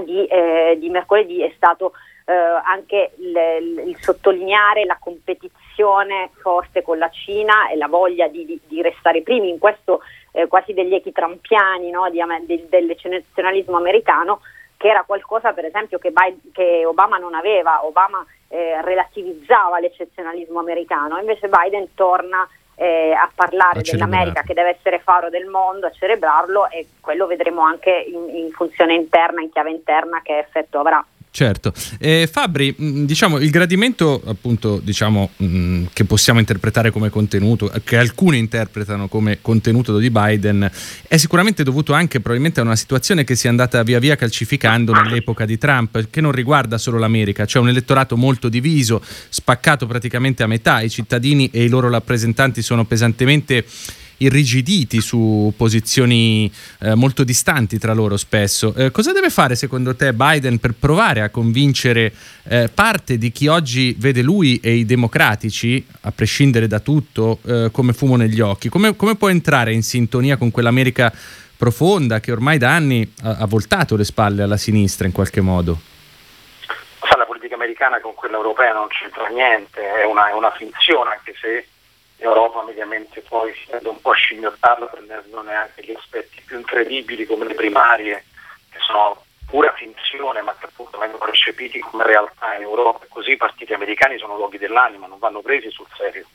di, 0.00 0.24
eh, 0.26 0.76
di 0.78 0.88
mercoledì 0.90 1.42
è 1.42 1.52
stato 1.56 1.92
eh, 2.24 2.32
anche 2.32 3.12
il, 3.18 3.86
il, 3.86 3.96
sottolineare 3.98 4.84
la 4.84 4.98
competizione 5.00 6.30
forte 6.40 6.82
con 6.82 6.98
la 6.98 7.10
Cina 7.10 7.68
e 7.68 7.76
la 7.76 7.88
voglia 7.88 8.28
di, 8.28 8.44
di, 8.44 8.60
di 8.66 8.82
restare 8.82 9.22
primi 9.22 9.48
in 9.48 9.58
questo 9.58 10.00
eh, 10.32 10.46
quasi 10.46 10.72
degli 10.72 10.94
echi 10.94 11.12
trampiani 11.12 11.90
no, 11.90 12.08
di, 12.10 12.20
del, 12.46 12.66
dell'eccezionalismo 12.68 13.76
americano 13.76 14.40
che 14.76 14.88
era 14.88 15.04
qualcosa 15.04 15.52
per 15.52 15.64
esempio 15.64 15.98
che, 15.98 16.10
Biden, 16.10 16.50
che 16.52 16.84
Obama 16.84 17.16
non 17.16 17.34
aveva, 17.34 17.84
Obama 17.84 18.24
eh, 18.48 18.82
relativizzava 18.82 19.78
l'eccezionalismo 19.78 20.58
americano, 20.58 21.18
invece 21.18 21.48
Biden 21.48 21.94
torna 21.94 22.48
eh, 22.74 23.12
a 23.12 23.30
parlare 23.34 23.80
a 23.80 23.82
dell'America 23.82 24.42
che 24.42 24.54
deve 24.54 24.76
essere 24.76 24.98
faro 24.98 25.30
del 25.30 25.46
mondo, 25.46 25.86
a 25.86 25.90
celebrarlo 25.90 26.70
e 26.70 26.86
quello 27.00 27.26
vedremo 27.26 27.62
anche 27.62 27.90
in, 27.90 28.36
in 28.36 28.50
funzione 28.50 28.94
interna, 28.94 29.40
in 29.40 29.50
chiave 29.50 29.70
interna 29.70 30.20
che 30.22 30.38
effetto 30.38 30.80
avrà. 30.80 31.04
Certo. 31.34 31.72
Eh, 31.98 32.28
Fabri, 32.30 32.76
mm, 32.78 33.04
diciamo, 33.06 33.38
il 33.38 33.48
gradimento 33.48 34.20
appunto, 34.26 34.82
diciamo, 34.84 35.30
mh, 35.34 35.44
mm, 35.46 35.84
che 35.94 36.04
possiamo 36.04 36.40
interpretare 36.40 36.90
come 36.90 37.08
contenuto, 37.08 37.72
che 37.84 37.96
alcuni 37.96 38.36
interpretano 38.36 39.08
come 39.08 39.38
contenuto 39.40 39.96
di 39.96 40.10
Biden, 40.10 40.70
è 41.08 41.16
sicuramente 41.16 41.62
dovuto 41.62 41.94
anche 41.94 42.20
probabilmente 42.20 42.60
a 42.60 42.64
una 42.64 42.76
situazione 42.76 43.24
che 43.24 43.34
si 43.34 43.46
è 43.46 43.48
andata 43.48 43.82
via 43.82 43.98
via 43.98 44.14
calcificando 44.14 44.92
nell'epoca 44.92 45.46
di 45.46 45.56
Trump, 45.56 46.10
che 46.10 46.20
non 46.20 46.32
riguarda 46.32 46.76
solo 46.76 46.98
l'America, 46.98 47.46
cioè 47.46 47.62
un 47.62 47.70
elettorato 47.70 48.14
molto 48.18 48.50
diviso, 48.50 49.02
spaccato 49.30 49.86
praticamente 49.86 50.42
a 50.42 50.46
metà, 50.46 50.82
i 50.82 50.90
cittadini 50.90 51.48
e 51.50 51.64
i 51.64 51.68
loro 51.70 51.88
rappresentanti 51.88 52.60
sono 52.60 52.84
pesantemente 52.84 53.64
irrigiditi 54.24 55.00
su 55.00 55.52
posizioni 55.56 56.50
eh, 56.80 56.94
molto 56.94 57.24
distanti 57.24 57.78
tra 57.78 57.92
loro 57.92 58.16
spesso. 58.16 58.74
Eh, 58.74 58.90
cosa 58.90 59.12
deve 59.12 59.30
fare 59.30 59.54
secondo 59.54 59.94
te 59.94 60.12
Biden 60.12 60.58
per 60.58 60.74
provare 60.78 61.22
a 61.22 61.30
convincere 61.30 62.12
eh, 62.44 62.68
parte 62.72 63.18
di 63.18 63.30
chi 63.32 63.48
oggi 63.48 63.94
vede 63.98 64.22
lui 64.22 64.60
e 64.62 64.74
i 64.74 64.84
democratici, 64.84 65.84
a 66.02 66.12
prescindere 66.12 66.66
da 66.66 66.80
tutto, 66.80 67.38
eh, 67.46 67.68
come 67.72 67.92
fumo 67.92 68.16
negli 68.16 68.40
occhi? 68.40 68.68
Come, 68.68 68.96
come, 68.96 69.16
può 69.16 69.28
entrare 69.28 69.72
in 69.72 69.82
sintonia 69.82 70.36
con 70.36 70.50
quell'America 70.50 71.12
profonda 71.56 72.20
che 72.20 72.32
ormai 72.32 72.58
da 72.58 72.74
anni 72.74 73.08
ha, 73.22 73.36
ha 73.38 73.46
voltato 73.46 73.96
le 73.96 74.04
spalle 74.04 74.42
alla 74.42 74.56
sinistra 74.56 75.06
in 75.06 75.12
qualche 75.12 75.40
modo? 75.40 75.78
La 77.16 77.26
politica 77.26 77.54
americana 77.54 78.00
con 78.00 78.14
quella 78.14 78.36
europea 78.36 78.72
non 78.72 78.88
c'entra 78.88 79.26
niente, 79.28 79.80
è 79.80 80.04
una, 80.04 80.30
è 80.30 80.32
una 80.32 80.50
finzione, 80.50 81.10
anche 81.10 81.34
se 81.40 81.66
Europa 82.22 82.62
mediamente 82.62 83.20
poi 83.22 83.52
si 83.54 83.66
tende 83.70 83.88
un 83.88 84.00
po' 84.00 84.10
a 84.10 84.14
scimmiottarla 84.14 84.86
prendendo 84.86 85.42
neanche 85.42 85.82
gli 85.82 85.92
aspetti 85.92 86.42
più 86.44 86.58
incredibili 86.58 87.26
come 87.26 87.46
le 87.46 87.54
primarie, 87.54 88.24
che 88.70 88.78
sono 88.80 89.24
pura 89.46 89.72
finzione 89.72 90.40
ma 90.40 90.54
che 90.58 90.66
appunto 90.66 90.98
vengono 90.98 91.26
recepiti 91.26 91.78
come 91.80 92.04
realtà 92.04 92.54
in 92.54 92.62
Europa. 92.62 93.04
Così 93.08 93.32
i 93.32 93.36
partiti 93.36 93.72
americani 93.72 94.18
sono 94.18 94.36
luoghi 94.36 94.58
dell'anima, 94.58 95.06
non 95.06 95.18
vanno 95.18 95.42
presi 95.42 95.70
sul 95.70 95.86
serio. 95.96 96.26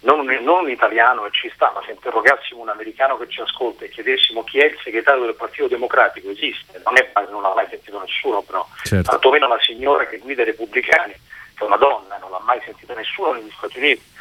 Non, 0.00 0.24
non 0.26 0.64
un 0.64 0.70
italiano 0.70 1.26
e 1.26 1.30
ci 1.32 1.50
sta, 1.54 1.72
ma 1.74 1.82
se 1.84 1.92
interrogassimo 1.92 2.60
un 2.60 2.68
americano 2.68 3.16
che 3.16 3.28
ci 3.28 3.40
ascolta 3.40 3.84
e 3.84 3.88
chiedessimo 3.88 4.44
chi 4.44 4.58
è 4.58 4.66
il 4.66 4.78
segretario 4.82 5.24
del 5.24 5.34
Partito 5.34 5.68
Democratico, 5.68 6.30
esiste, 6.30 6.80
non, 6.84 6.96
è, 6.96 7.10
non 7.30 7.42
l'ha 7.42 7.54
mai 7.54 7.66
sentito 7.68 7.98
nessuno 8.00 8.42
però, 8.42 8.66
certo. 8.84 9.10
tantomeno 9.10 9.48
la 9.48 9.58
signora 9.60 10.06
che 10.06 10.18
guida 10.18 10.42
i 10.42 10.46
repubblicani, 10.46 11.12
che 11.12 11.62
è 11.62 11.64
una 11.64 11.76
donna, 11.76 12.18
non 12.18 12.30
l'ha 12.30 12.42
mai 12.44 12.60
sentito 12.64 12.94
nessuno 12.94 13.32
negli 13.32 13.50
Stati 13.56 13.78
Uniti 13.78 14.14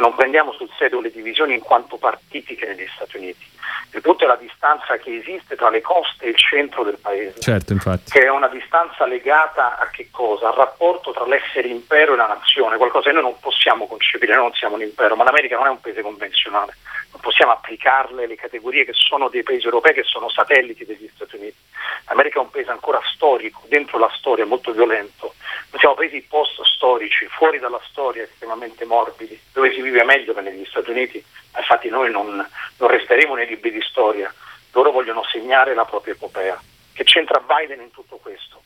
non 0.00 0.14
prendiamo 0.14 0.52
sul 0.52 0.70
serio 0.78 1.00
le 1.00 1.10
divisioni 1.10 1.54
in 1.54 1.60
quanto 1.60 1.96
partitiche 1.96 2.66
negli 2.66 2.86
Stati 2.94 3.16
Uniti. 3.16 3.54
Il 3.92 4.00
punto 4.00 4.24
è 4.24 4.26
la 4.26 4.36
distanza 4.36 4.96
che 4.98 5.16
esiste 5.16 5.56
tra 5.56 5.70
le 5.70 5.80
coste 5.80 6.26
e 6.26 6.28
il 6.30 6.36
centro 6.36 6.82
del 6.82 6.98
paese, 7.00 7.40
certo, 7.40 7.74
che 8.08 8.24
è 8.24 8.28
una 8.28 8.48
distanza 8.48 9.06
legata 9.06 9.78
a 9.78 9.88
che 9.88 10.08
cosa? 10.10 10.48
Al 10.48 10.54
rapporto 10.54 11.12
tra 11.12 11.26
l'essere 11.26 11.68
impero 11.68 12.12
e 12.12 12.16
la 12.16 12.26
nazione, 12.26 12.76
qualcosa 12.76 13.08
che 13.08 13.14
noi 13.14 13.22
non 13.22 13.38
possiamo 13.40 13.86
concepire, 13.86 14.34
noi 14.34 14.42
non 14.42 14.52
siamo 14.52 14.74
un 14.74 14.82
impero, 14.82 15.16
ma 15.16 15.24
l'America 15.24 15.56
non 15.56 15.66
è 15.66 15.70
un 15.70 15.80
paese 15.80 16.02
convenzionale, 16.02 16.76
non 17.12 17.20
possiamo 17.20 17.52
applicarle 17.52 18.26
le 18.26 18.36
categorie 18.36 18.84
che 18.84 18.92
sono 18.92 19.28
dei 19.28 19.42
paesi 19.42 19.64
europei 19.64 19.94
che 19.94 20.04
sono 20.04 20.28
satelliti 20.28 20.84
degli 20.84 21.08
Stati 21.14 21.36
Uniti. 21.36 21.56
L'America 22.08 22.38
è 22.38 22.42
un 22.42 22.50
paese 22.50 22.70
ancora 22.70 23.00
storico, 23.12 23.62
dentro 23.66 23.98
la 23.98 24.10
storia 24.14 24.46
molto 24.46 24.72
violento, 24.72 25.34
noi 25.70 25.80
siamo 25.80 25.94
paesi 25.94 26.22
post-storici, 26.22 27.26
fuori 27.26 27.58
dalla 27.58 27.80
storia, 27.88 28.22
estremamente 28.22 28.84
morbidi, 28.84 29.38
dove 29.52 29.72
si 29.72 29.82
vive 29.82 30.04
meglio 30.04 30.32
che 30.32 30.40
negli 30.40 30.64
Stati 30.64 30.90
Uniti, 30.90 31.22
infatti 31.56 31.88
noi 31.88 32.10
non, 32.10 32.46
non 32.78 32.88
resteremo 32.88 33.34
nei 33.34 33.46
libri 33.46 33.70
di 33.70 33.82
storia, 33.82 34.32
loro 34.72 34.90
vogliono 34.90 35.24
segnare 35.24 35.74
la 35.74 35.84
propria 35.84 36.14
epopea. 36.14 36.60
Che 36.92 37.04
c'entra 37.04 37.40
Biden 37.40 37.80
in 37.80 37.90
tutto 37.90 38.16
questo? 38.16 38.62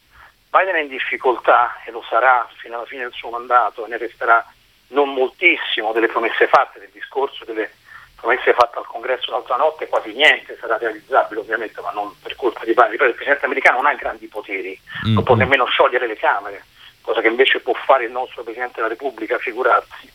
Biden 0.51 0.75
è 0.75 0.81
in 0.81 0.89
difficoltà 0.89 1.81
e 1.85 1.91
lo 1.91 2.05
sarà 2.09 2.49
fino 2.57 2.77
alla 2.77 2.87
fine 2.87 3.03
del 3.03 3.13
suo 3.13 3.31
mandato 3.31 3.87
e 3.87 3.89
ne 3.89 3.97
resterà 3.97 4.45
non 4.89 5.13
moltissimo 5.13 5.93
delle 5.93 6.09
promesse 6.09 6.49
fatte, 6.49 6.81
del 6.81 6.91
discorso 6.91 7.45
delle 7.45 7.71
promesse 8.21 8.53
fatte 8.53 8.79
al 8.79 8.87
congresso 8.87 9.31
l'altra 9.31 9.57
notte, 9.57 9.89
quasi 9.89 10.13
niente 10.13 10.57
sarà 10.61 10.77
realizzabile 10.77 11.41
ovviamente, 11.41 11.81
ma 11.81 11.91
non 11.91 12.15
per 12.23 12.37
colpa 12.37 12.65
di 12.65 12.75
Biden. 12.75 13.09
il 13.09 13.15
presidente 13.15 13.47
americano 13.47 13.79
non 13.79 13.87
ha 13.87 13.95
grandi 13.95 14.27
poteri, 14.27 14.79
mm-hmm. 15.05 15.15
non 15.15 15.25
può 15.25 15.35
nemmeno 15.35 15.65
sciogliere 15.65 16.07
le 16.07 16.17
Camere, 16.17 16.65
cosa 17.01 17.21
che 17.21 17.29
invece 17.29 17.61
può 17.61 17.73
fare 17.75 18.05
il 18.05 18.13
nostro 18.13 18.43
Presidente 18.43 18.77
della 18.77 18.89
Repubblica, 18.89 19.39
figurarsi. 19.39 20.13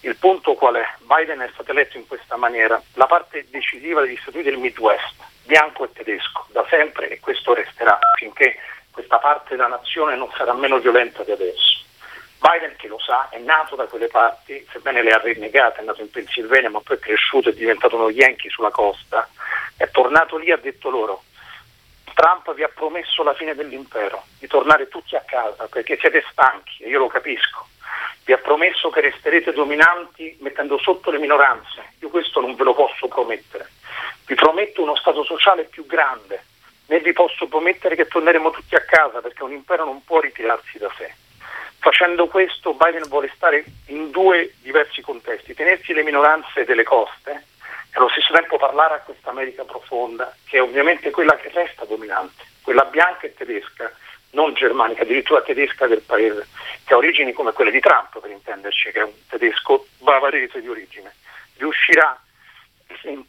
Il 0.00 0.16
punto 0.16 0.54
qual 0.54 0.74
è? 0.74 0.84
Biden 0.98 1.40
è 1.40 1.50
stato 1.54 1.70
eletto 1.70 1.96
in 1.96 2.06
questa 2.06 2.36
maniera, 2.36 2.80
la 2.94 3.06
parte 3.06 3.46
decisiva 3.48 4.02
degli 4.02 4.16
Stati 4.16 4.36
Uniti 4.36 4.50
del 4.50 4.58
Midwest, 4.58 5.14
bianco 5.44 5.84
e 5.84 5.92
tedesco, 5.92 6.46
da 6.50 6.66
sempre 6.68 7.08
e 7.08 7.20
questo 7.20 7.54
resterà 7.54 7.98
finché 8.18 8.56
questa 8.90 9.18
parte 9.18 9.56
della 9.56 9.68
nazione 9.68 10.16
non 10.16 10.30
sarà 10.36 10.52
meno 10.52 10.78
violenta 10.78 11.22
di 11.22 11.30
adesso. 11.30 11.83
Biden, 12.46 12.76
che 12.76 12.88
lo 12.88 12.98
sa, 12.98 13.28
è 13.30 13.38
nato 13.38 13.76
da 13.76 13.86
quelle 13.86 14.08
parti, 14.08 14.66
sebbene 14.70 15.02
le 15.02 15.12
ha 15.12 15.18
rinnegate, 15.18 15.80
è 15.80 15.84
nato 15.84 16.02
in 16.02 16.10
Pennsylvania, 16.10 16.68
ma 16.68 16.80
poi 16.80 16.96
è 16.96 17.00
cresciuto, 17.00 17.48
è 17.48 17.54
diventato 17.54 17.96
uno 17.96 18.10
Yankee 18.10 18.50
sulla 18.50 18.70
costa, 18.70 19.28
è 19.76 19.88
tornato 19.90 20.36
lì 20.36 20.46
e 20.46 20.52
ha 20.52 20.56
detto 20.56 20.90
loro 20.90 21.22
Trump 22.14 22.54
vi 22.54 22.62
ha 22.62 22.70
promesso 22.72 23.22
la 23.22 23.34
fine 23.34 23.54
dell'impero, 23.54 24.24
di 24.38 24.46
tornare 24.46 24.88
tutti 24.88 25.16
a 25.16 25.24
casa 25.26 25.66
perché 25.66 25.98
siete 25.98 26.24
stanchi 26.30 26.84
e 26.84 26.88
io 26.88 27.00
lo 27.00 27.08
capisco. 27.08 27.66
Vi 28.24 28.32
ha 28.32 28.38
promesso 28.38 28.88
che 28.88 29.00
resterete 29.00 29.52
dominanti 29.52 30.36
mettendo 30.40 30.78
sotto 30.78 31.10
le 31.10 31.18
minoranze. 31.18 31.92
Io 32.00 32.08
questo 32.08 32.40
non 32.40 32.54
ve 32.54 32.64
lo 32.64 32.72
posso 32.72 33.08
promettere. 33.08 33.68
Vi 34.26 34.34
prometto 34.36 34.80
uno 34.82 34.96
Stato 34.96 35.24
sociale 35.24 35.64
più 35.64 35.84
grande, 35.86 36.44
né 36.86 37.00
vi 37.00 37.12
posso 37.12 37.46
promettere 37.46 37.96
che 37.96 38.06
torneremo 38.06 38.50
tutti 38.50 38.76
a 38.76 38.84
casa 38.84 39.20
perché 39.20 39.42
un 39.42 39.52
impero 39.52 39.84
non 39.84 40.02
può 40.04 40.20
ritirarsi 40.20 40.78
da 40.78 40.90
sé. 40.96 41.14
Facendo 41.84 42.28
questo 42.28 42.72
Biden 42.72 43.06
vuole 43.08 43.30
stare 43.34 43.62
in 43.88 44.10
due 44.10 44.54
diversi 44.62 45.02
contesti, 45.02 45.52
tenersi 45.52 45.92
le 45.92 46.02
minoranze 46.02 46.64
delle 46.64 46.82
coste 46.82 47.30
e 47.30 47.98
allo 47.98 48.08
stesso 48.08 48.32
tempo 48.32 48.56
parlare 48.56 48.94
a 48.94 49.00
questa 49.00 49.28
America 49.28 49.64
profonda, 49.64 50.34
che 50.46 50.56
è 50.56 50.62
ovviamente 50.62 51.10
quella 51.10 51.36
che 51.36 51.50
resta 51.52 51.84
dominante, 51.84 52.42
quella 52.62 52.86
bianca 52.86 53.26
e 53.26 53.34
tedesca, 53.34 53.92
non 54.30 54.54
germanica, 54.54 55.02
addirittura 55.02 55.42
tedesca 55.42 55.86
del 55.86 56.00
paese, 56.00 56.48
che 56.86 56.94
ha 56.94 56.96
origini 56.96 57.34
come 57.34 57.52
quelle 57.52 57.70
di 57.70 57.80
Trump, 57.80 58.18
per 58.18 58.30
intenderci, 58.30 58.90
che 58.90 59.00
è 59.00 59.04
un 59.04 59.26
tedesco 59.28 59.86
bavarese 59.98 60.62
di 60.62 60.68
origine. 60.70 61.14
Riuscirà 61.58 62.18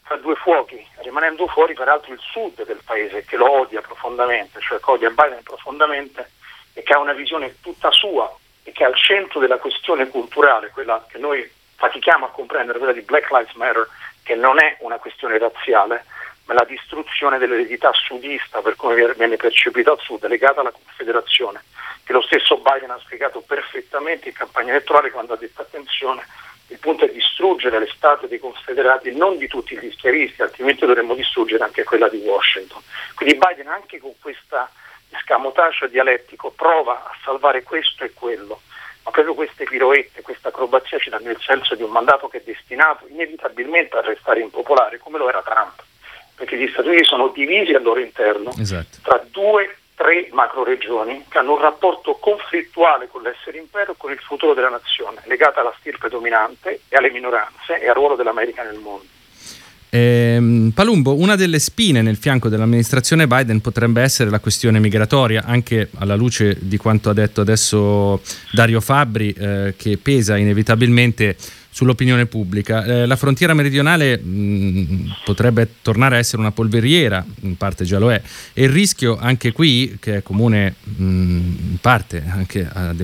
tra 0.06 0.16
due 0.16 0.36
fuochi, 0.36 0.82
rimanendo 1.00 1.46
fuori 1.48 1.74
peraltro 1.74 2.14
il 2.14 2.22
sud 2.22 2.64
del 2.64 2.80
paese, 2.86 3.26
che 3.26 3.36
lo 3.36 3.52
odia 3.52 3.82
profondamente, 3.82 4.62
cioè 4.62 4.80
che 4.80 4.92
odia 4.92 5.10
Biden 5.10 5.44
profondamente 5.44 6.32
e 6.72 6.84
che 6.84 6.94
ha 6.94 7.00
una 7.00 7.12
visione 7.12 7.58
tutta 7.60 7.92
sua 7.92 8.34
che 8.72 8.84
è 8.84 8.88
al 8.88 8.96
centro 8.96 9.40
della 9.40 9.58
questione 9.58 10.08
culturale, 10.08 10.72
quella 10.72 11.06
che 11.08 11.18
noi 11.18 11.50
fatichiamo 11.76 12.26
a 12.26 12.32
comprendere, 12.32 12.78
quella 12.78 12.94
di 12.94 13.02
Black 13.02 13.30
Lives 13.30 13.54
Matter, 13.54 13.88
che 14.24 14.36
non 14.36 14.62
è 14.62 14.78
una 14.80 14.98
questione 14.98 15.38
razziale, 15.38 16.06
ma 16.46 16.54
la 16.54 16.66
distruzione 16.66 17.38
dell'eredità 17.38 17.92
sudista 17.94 18.62
per 18.62 18.76
come 18.76 19.14
viene 19.14 19.36
percepita 19.36 19.92
al 19.92 20.00
sud, 20.00 20.26
legata 20.28 20.62
alla 20.62 20.72
Confederazione, 20.72 21.64
che 22.04 22.14
lo 22.14 22.22
stesso 22.22 22.58
Biden 22.58 22.92
ha 22.92 23.00
spiegato 23.00 23.42
perfettamente 23.42 24.30
in 24.30 24.36
campagna 24.36 24.72
elettorale 24.72 25.12
quando 25.12 25.34
ha 25.34 25.38
detto 25.38 25.62
attenzione, 25.62 26.26
il 26.68 26.80
punto 26.80 27.06
è 27.06 27.10
distruggere 27.10 27.80
le 27.80 27.90
statue 27.96 28.28
dei 28.28 28.40
confederati, 28.40 29.16
non 29.16 29.38
di 29.38 29.48
tutti 29.48 29.78
gli 29.78 29.92
schiavisti, 29.92 30.42
altrimenti 30.42 30.86
dovremmo 30.86 31.14
distruggere 31.14 31.64
anche 31.64 31.84
quella 31.84 32.10
di 32.10 32.18
Washington. 32.18 32.82
Quindi 33.14 33.38
Biden 33.38 33.68
anche 33.68 34.00
con 34.00 34.14
questa 34.20 34.70
scamotaggio 35.22 35.88
dialettico 35.88 36.52
prova 36.52 37.04
a 37.06 37.16
salvare 37.24 37.64
questo 37.64 38.04
e 38.04 38.14
quello 38.14 38.62
ma 39.06 39.12
proprio 39.12 39.36
queste 39.36 39.66
piroette, 39.66 40.24
questa 40.24 40.50
acrobazia 40.50 40.98
ci 40.98 41.12
danno 41.12 41.30
il 41.30 41.40
senso 41.40 41.76
di 41.76 41.84
un 41.84 41.92
mandato 41.92 42.28
che 42.28 42.40
è 42.40 42.42
destinato 42.44 43.06
inevitabilmente 43.08 43.96
a 43.96 44.02
restare 44.02 44.42
impopolare, 44.42 44.98
come 44.98 45.20
lo 45.20 45.30
era 45.30 45.44
Trump, 45.44 45.84
perché 46.36 46.58
gli 46.58 46.68
Stati 46.70 46.88
Uniti 46.88 47.06
sono 47.06 47.28
divisi 47.28 47.74
al 47.74 47.84
loro 47.84 48.00
interno 48.00 48.52
esatto. 48.58 48.98
tra 49.04 49.24
due 49.30 49.78
tre 49.96 50.28
macro 50.32 50.64
regioni 50.64 51.24
che 51.30 51.38
hanno 51.38 51.54
un 51.54 51.62
rapporto 51.62 52.16
conflittuale 52.16 53.08
con 53.08 53.22
l'essere 53.22 53.60
impero 53.60 53.94
e 53.94 53.96
con 53.96 54.12
il 54.12 54.20
futuro 54.20 54.54
della 54.56 54.70
nazione, 54.70 55.22
legata 55.26 55.62
alla 55.62 55.74
stirpe 55.80 56.10
dominante 56.10 56.82
e 56.90 56.98
alle 56.98 57.12
minoranze 57.12 57.80
e 57.80 57.88
al 57.88 57.96
ruolo 57.96 58.16
dell'America 58.16 58.64
nel 58.64 58.80
mondo. 58.80 59.15
Eh, 59.96 60.72
Palumbo, 60.74 61.16
una 61.16 61.38
delle 61.38 61.58
spine 61.58 62.02
nel 62.02 62.18
fianco 62.18 62.50
dell'amministrazione 62.50 63.28
Biden 63.28 63.62
potrebbe 63.62 64.02
essere 64.02 64.30
la 64.30 64.42
questione 64.42 64.80
migratoria, 64.80 65.46
anche 65.46 65.88
alla 66.00 66.16
luce 66.16 66.58
di 66.60 66.75
quanto 66.75 67.10
ha 67.10 67.14
detto 67.14 67.40
adesso 67.40 68.22
Dario 68.52 68.82
Fabbri, 68.82 69.32
eh, 69.32 69.74
che 69.78 69.98
pesa 69.98 70.36
inevitabilmente 70.36 71.38
sull'opinione 71.75 72.25
pubblica. 72.25 72.86
Eh, 72.86 73.05
la 73.05 73.17
frontiera 73.17 73.53
meridionale 73.53 74.17
mh, 74.17 74.29
mm, 74.29 75.08
potrebbe 75.25 75.67
tornare 75.82 76.15
a 76.15 76.20
essere 76.20 76.41
una 76.41 76.53
polveriera, 76.53 77.25
in 77.41 77.58
parte 77.58 77.84
già 77.84 78.00
lo 78.00 78.13
è, 78.13 78.22
e 78.53 78.63
il 78.63 78.70
rischio 78.70 79.17
anche 79.17 79.51
qui, 79.51 79.98
che 80.00 80.17
è 80.17 80.24
comune 80.24 80.75
mh, 80.82 81.03
mm, 81.03 81.39
in 81.72 81.77
parte 81.82 82.24
anche 82.29 82.65
a, 82.72 82.96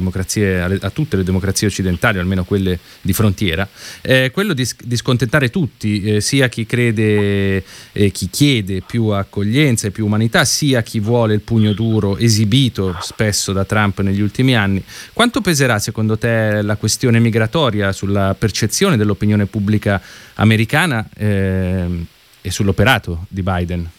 a, 0.80 0.90
tutte 0.90 1.18
le 1.18 1.24
democrazie 1.24 1.68
occidentali, 1.68 2.18
almeno 2.18 2.46
quelle 2.46 2.80
di 3.02 3.12
frontiera, 3.12 3.68
è 4.00 4.32
quello 4.32 4.54
di, 4.54 4.66
di 4.82 4.96
scontentare 4.96 5.50
tutti, 5.50 6.04
eh, 6.04 6.22
sia 6.22 6.48
chi 6.48 6.66
crede 6.66 7.66
e 7.92 8.10
chi 8.12 8.30
chiede 8.30 8.82
più 8.88 9.08
accoglienza 9.08 9.88
e 9.88 9.92
più 9.92 10.06
umanità, 10.06 10.46
sia 10.46 10.82
chi 10.82 11.02
vuole 11.02 11.34
il 11.34 11.42
pugno 11.42 11.74
duro 11.74 12.16
esibito 12.16 12.96
spesso 13.02 13.52
da 13.52 13.66
Trump 13.66 14.00
negli 14.00 14.22
ultimi 14.22 14.56
anni. 14.56 14.82
Quanto 15.12 15.42
peserà 15.42 15.78
secondo 15.78 16.18
te 16.18 16.62
la 16.62 16.78
questione 16.78 17.20
migratoria 17.20 17.92
sulla 17.92 18.34
percezione 18.34 18.60
percezione 18.62 18.96
dell'opinione 18.96 19.48
pubblica 19.48 20.00
americana 20.36 21.04
eh, 21.18 22.06
e 22.42 22.52
sull'operato 22.52 23.26
di 23.28 23.42
Biden? 23.42 23.90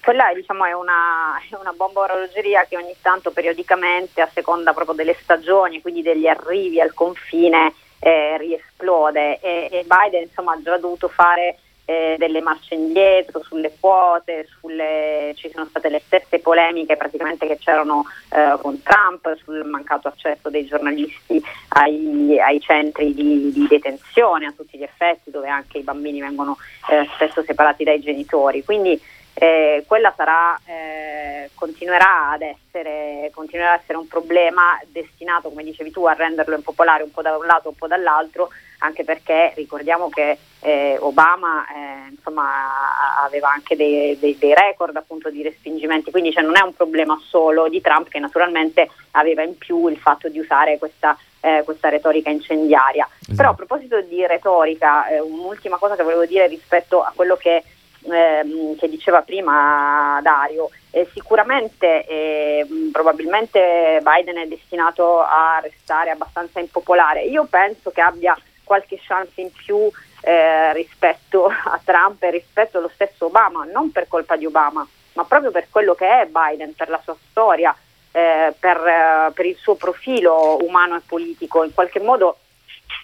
Quella 0.00 0.32
diciamo, 0.32 0.64
è, 0.64 0.72
una, 0.72 1.36
è 1.50 1.56
una 1.58 1.72
bomba 1.74 2.00
orologeria 2.00 2.66
che 2.68 2.76
ogni 2.76 2.94
tanto 3.00 3.32
periodicamente, 3.32 4.20
a 4.20 4.30
seconda 4.32 4.72
proprio 4.72 4.94
delle 4.94 5.16
stagioni, 5.20 5.80
quindi 5.80 6.02
degli 6.02 6.26
arrivi 6.26 6.80
al 6.80 6.94
confine, 6.94 7.72
eh, 7.98 8.36
riesplode 8.38 9.40
e, 9.40 9.68
e 9.72 9.84
Biden 9.86 10.22
insomma, 10.28 10.52
ha 10.52 10.62
già 10.62 10.76
dovuto 10.78 11.08
fare 11.08 11.58
eh, 11.84 12.16
delle 12.18 12.40
marce 12.40 12.74
indietro 12.74 13.42
sulle 13.42 13.72
quote, 13.78 14.46
sulle, 14.58 15.32
ci 15.36 15.50
sono 15.52 15.66
state 15.66 15.88
le 15.88 16.00
stesse 16.04 16.38
polemiche 16.38 16.96
praticamente 16.96 17.46
che 17.46 17.58
c'erano 17.58 18.04
eh, 18.32 18.56
con 18.60 18.82
Trump 18.82 19.36
sul 19.42 19.64
mancato 19.64 20.08
accesso 20.08 20.48
dei 20.48 20.64
giornalisti 20.64 21.42
ai, 21.68 22.40
ai 22.40 22.60
centri 22.60 23.12
di, 23.12 23.52
di, 23.52 23.66
detenzione 23.68 24.46
a 24.46 24.52
tutti 24.52 24.78
gli 24.78 24.82
effetti 24.82 25.30
dove 25.30 25.48
anche 25.48 25.78
i 25.78 25.82
bambini 25.82 26.20
vengono 26.20 26.56
eh, 26.90 27.08
spesso 27.14 27.42
separati 27.42 27.84
dai 27.84 28.00
genitori. 28.00 28.64
Quindi 28.64 29.00
eh, 29.36 29.84
quella 29.86 30.12
sarà, 30.16 30.58
eh, 30.64 31.50
continuerà, 31.54 32.30
ad 32.30 32.42
essere, 32.42 33.30
continuerà 33.34 33.72
ad 33.72 33.80
essere 33.80 33.98
un 33.98 34.06
problema 34.06 34.80
destinato, 34.86 35.48
come 35.48 35.64
dicevi 35.64 35.90
tu, 35.90 36.06
a 36.06 36.12
renderlo 36.12 36.54
impopolare 36.54 37.02
un 37.02 37.10
po' 37.10 37.20
da 37.20 37.36
un 37.36 37.44
lato, 37.44 37.68
un 37.68 37.74
po' 37.74 37.88
dall'altro, 37.88 38.50
anche 38.78 39.02
perché 39.02 39.52
ricordiamo 39.56 40.08
che 40.08 40.38
eh, 40.64 40.96
Obama 41.00 41.66
eh, 41.66 42.08
insomma, 42.08 43.22
aveva 43.22 43.50
anche 43.52 43.76
dei, 43.76 44.18
dei, 44.18 44.38
dei, 44.38 44.54
record 44.54 44.96
appunto 44.96 45.28
di 45.28 45.42
respingimenti, 45.42 46.10
quindi 46.10 46.32
cioè, 46.32 46.42
non 46.42 46.56
è 46.56 46.62
un 46.62 46.74
problema 46.74 47.20
solo 47.28 47.68
di 47.68 47.82
Trump 47.82 48.08
che 48.08 48.18
naturalmente 48.18 48.88
aveva 49.10 49.42
in 49.42 49.58
più 49.58 49.88
il 49.88 49.98
fatto 49.98 50.30
di 50.30 50.38
usare 50.38 50.78
questa, 50.78 51.18
eh, 51.40 51.62
questa 51.66 51.90
retorica 51.90 52.30
incendiaria. 52.30 53.06
Esatto. 53.20 53.36
Però 53.36 53.50
a 53.50 53.54
proposito 53.54 54.00
di 54.00 54.26
retorica, 54.26 55.06
eh, 55.08 55.20
un'ultima 55.20 55.76
cosa 55.76 55.96
che 55.96 56.02
volevo 56.02 56.24
dire 56.24 56.46
rispetto 56.46 57.02
a 57.02 57.12
quello 57.14 57.36
che 57.36 57.62
ehm, 58.10 58.76
che 58.76 58.88
diceva 58.88 59.20
prima 59.20 60.18
Dario, 60.22 60.70
eh, 60.90 61.06
sicuramente 61.12 62.06
eh, 62.06 62.66
probabilmente 62.90 64.00
Biden 64.02 64.38
è 64.38 64.46
destinato 64.46 65.20
a 65.20 65.60
restare 65.62 66.08
abbastanza 66.08 66.58
impopolare. 66.58 67.24
Io 67.24 67.44
penso 67.44 67.90
che 67.90 68.00
abbia 68.00 68.34
qualche 68.64 68.98
chance 68.98 69.40
in 69.40 69.52
più 69.52 69.90
eh, 70.24 70.72
rispetto 70.72 71.46
a 71.46 71.78
Trump 71.84 72.22
e 72.22 72.30
rispetto 72.30 72.78
allo 72.78 72.90
stesso 72.94 73.26
Obama, 73.26 73.64
non 73.70 73.92
per 73.92 74.08
colpa 74.08 74.36
di 74.36 74.46
Obama, 74.46 74.86
ma 75.12 75.24
proprio 75.24 75.50
per 75.50 75.66
quello 75.70 75.94
che 75.94 76.08
è 76.08 76.26
Biden, 76.26 76.74
per 76.74 76.88
la 76.88 77.00
sua 77.04 77.14
storia, 77.28 77.76
eh, 78.10 78.54
per, 78.58 78.76
eh, 78.78 79.32
per, 79.32 79.44
il 79.44 79.56
suo 79.56 79.74
profilo 79.74 80.56
umano 80.64 80.96
e 80.96 81.02
politico. 81.06 81.62
In 81.62 81.74
qualche 81.74 82.00
modo, 82.00 82.38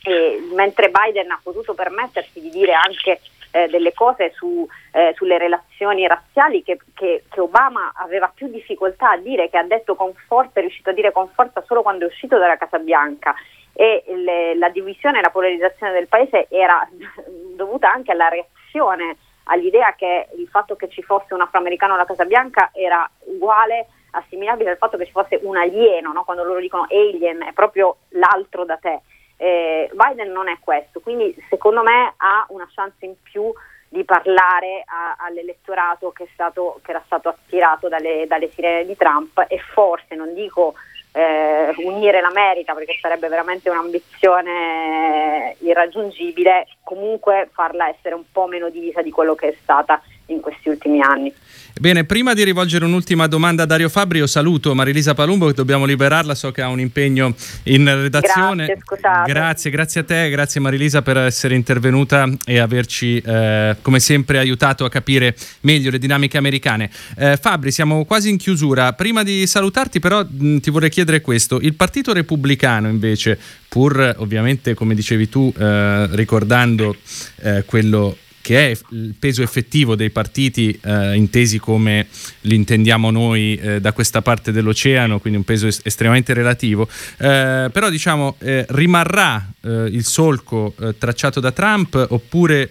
eh, 0.05 0.41
mentre 0.55 0.91
Biden 0.91 1.31
ha 1.31 1.41
potuto 1.43 1.75
permettersi 1.75 2.41
di 2.41 2.49
dire 2.49 2.73
anche 2.73 3.21
eh, 3.51 3.69
delle 3.69 3.93
cose 3.93 4.33
su, 4.35 4.67
sulle 5.15 5.37
relazioni 5.37 6.07
razziali 6.07 6.63
che, 6.63 6.79
che, 6.95 7.25
che, 7.29 7.41
Obama 7.41 7.93
aveva 7.97 8.31
più 8.33 8.49
difficoltà 8.49 9.11
a 9.11 9.17
dire, 9.19 9.51
che 9.51 9.59
ha 9.59 9.65
detto 9.65 9.95
con 9.95 10.15
forza, 10.27 10.53
è 10.55 10.61
riuscito 10.61 10.91
a 10.91 10.95
dire 10.95 11.13
con 11.13 11.29
forza 11.35 11.63
solo 11.67 11.83
quando 11.83 12.05
è 12.05 12.09
uscito 12.09 12.39
dalla 12.39 12.57
Casa 12.57 12.79
Bianca 12.79 13.35
e 13.73 14.05
le, 14.07 14.57
la 14.57 14.69
divisione 14.69 15.19
e 15.19 15.23
la 15.23 15.31
polarizzazione 15.31 15.93
del 15.93 16.09
paese 16.09 16.47
era 16.51 16.87
dovuta 17.57 17.93
anche 17.93 18.13
alla 18.13 18.29
reazione 18.29 19.17
all'idea 19.45 19.95
che 19.95 20.29
il 20.37 20.49
fatto 20.49 20.77
che 20.77 20.89
ci 20.89 21.03
fosse 21.03 21.35
un 21.35 21.41
afroamericano 21.41 21.95
alla 21.95 22.05
Casa 22.05 22.25
Bianca 22.25 22.71
era 22.73 23.09
uguale, 23.25 23.89
assimilabile 24.13 24.71
al 24.71 24.77
fatto 24.77 24.97
che 24.97 25.07
ci 25.07 25.13
fosse 25.13 25.41
un 25.43 25.57
alieno, 25.57 26.13
no? 26.13 26.25
quando 26.25 26.45
loro 26.45 26.61
dicono 26.61 26.87
alien 26.89 27.43
è 27.43 27.53
proprio 27.53 27.99
l'altro 28.11 28.65
da 28.65 28.77
te. 28.77 29.01
Eh, 29.37 29.91
Biden 29.93 30.31
non 30.33 30.49
è 30.49 30.59
questo, 30.61 31.01
quindi 31.01 31.35
secondo 31.49 31.83
me 31.83 32.13
ha 32.17 32.45
una 32.49 32.69
chance 32.73 33.05
in 33.07 33.15
più 33.23 33.53
di 33.89 34.05
parlare 34.05 34.85
a, 34.87 35.17
all'elettorato 35.19 36.13
che, 36.13 36.29
stato, 36.33 36.79
che, 36.85 36.91
era 36.91 37.03
stato 37.07 37.31
attirato 37.31 37.89
dalle, 37.89 38.27
dalle, 38.29 38.51
sirene 38.51 38.85
di 38.85 38.97
Trump 38.97 39.45
e 39.49 39.59
forse, 39.59 40.15
non 40.15 40.33
dico 40.35 40.75
eh, 41.13 41.75
unire 41.79 42.21
l'America 42.21 42.75
perché 42.75 42.97
sarebbe 43.01 43.29
veramente 43.29 43.71
un'ambizione 43.71 45.57
irraggiungibile, 45.61 46.67
comunque 46.83 47.49
farla 47.53 47.89
essere 47.89 48.15
un 48.15 48.25
po' 48.31 48.47
meno 48.47 48.69
divisa 48.69 49.03
di 49.03 49.11
quello 49.11 49.35
che 49.35 49.49
è 49.49 49.57
stata 49.61 50.01
in 50.33 50.41
questi 50.41 50.69
ultimi 50.69 51.01
anni. 51.01 51.33
Bene, 51.79 52.05
prima 52.05 52.35
di 52.35 52.45
rivolgere 52.45 52.85
un'ultima 52.85 53.27
domanda 53.27 53.63
a 53.63 53.67
Dario 53.67 53.89
Fabri, 53.89 54.19
io 54.19 54.27
saluto 54.27 54.75
Marilisa 54.75 55.15
Palumbo 55.15 55.47
che 55.47 55.55
dobbiamo 55.55 55.85
liberarla, 55.87 56.35
so 56.35 56.51
che 56.51 56.63
ha 56.63 56.69
un 56.69 56.81
impegno 56.81 57.35
in 57.65 57.85
redazione. 57.85 58.67
Grazie, 58.67 58.83
scusate. 58.85 59.33
Grazie, 59.33 59.71
grazie 59.71 60.01
a 60.01 60.05
te, 60.05 60.31
grazie 60.31 60.61
Marilisa 60.61 61.01
per 61.01 61.17
essere 61.17 61.55
intervenuta 61.55 62.29
e 62.45 62.59
averci 62.59 63.19
eh, 63.19 63.77
come 63.83 64.01
sempre 64.01 64.39
aiutato 64.39 64.85
a 64.85 64.91
capire 64.91 65.35
meglio 65.61 65.91
le 65.91 65.99
dinamiche 65.99 66.37
americane. 66.37 66.91
Eh, 67.17 67.39
Fabri, 67.41 67.71
siamo 67.71 68.05
quasi 68.05 68.31
in 68.31 68.37
chiusura. 68.37 68.93
Prima 68.93 69.23
di 69.23 69.47
salutarti 69.47 70.01
però 70.01 70.23
mh, 70.23 70.59
ti 70.59 70.71
vorrei 70.71 70.91
chiedere 70.91 71.21
questo. 71.21 71.61
Il 71.61 71.75
Partito 71.75 72.13
Repubblicano 72.13 72.89
invece, 72.89 73.39
pur 73.69 74.17
ovviamente 74.19 74.75
come 74.75 74.95
dicevi 74.95 75.29
tu, 75.29 75.53
eh, 75.57 76.09
ricordando 76.11 76.97
eh, 77.43 77.65
quello 77.65 78.17
che 78.43 78.71
è 78.71 78.79
il 78.91 79.15
peso 79.19 79.43
effettivo 79.43 79.95
dei 79.95 80.11
partiti 80.11 80.79
eh, 80.83 81.15
intesi 81.15 81.59
come 81.59 82.07
li 82.43 82.55
intendiamo 82.55 83.11
noi 83.11 83.57
eh, 83.57 83.81
da 83.81 83.93
questa 83.93 84.23
parte 84.23 84.51
dell'oceano, 84.53 85.21
quindi 85.21 85.39
un 85.39 85.45
peso 85.45 85.67
es- 85.67 85.81
estremamente 85.85 86.33
relativo, 86.33 86.89
eh, 87.19 87.69
però 87.71 87.91
diciamo 87.91 88.37
eh, 88.39 88.65
rimarrà 88.71 89.47
eh, 89.63 89.69
il 89.69 90.05
solco 90.05 90.75
eh, 90.81 90.97
tracciato 90.97 91.41
da 91.41 91.53
Trump 91.53 92.07
oppure 92.11 92.71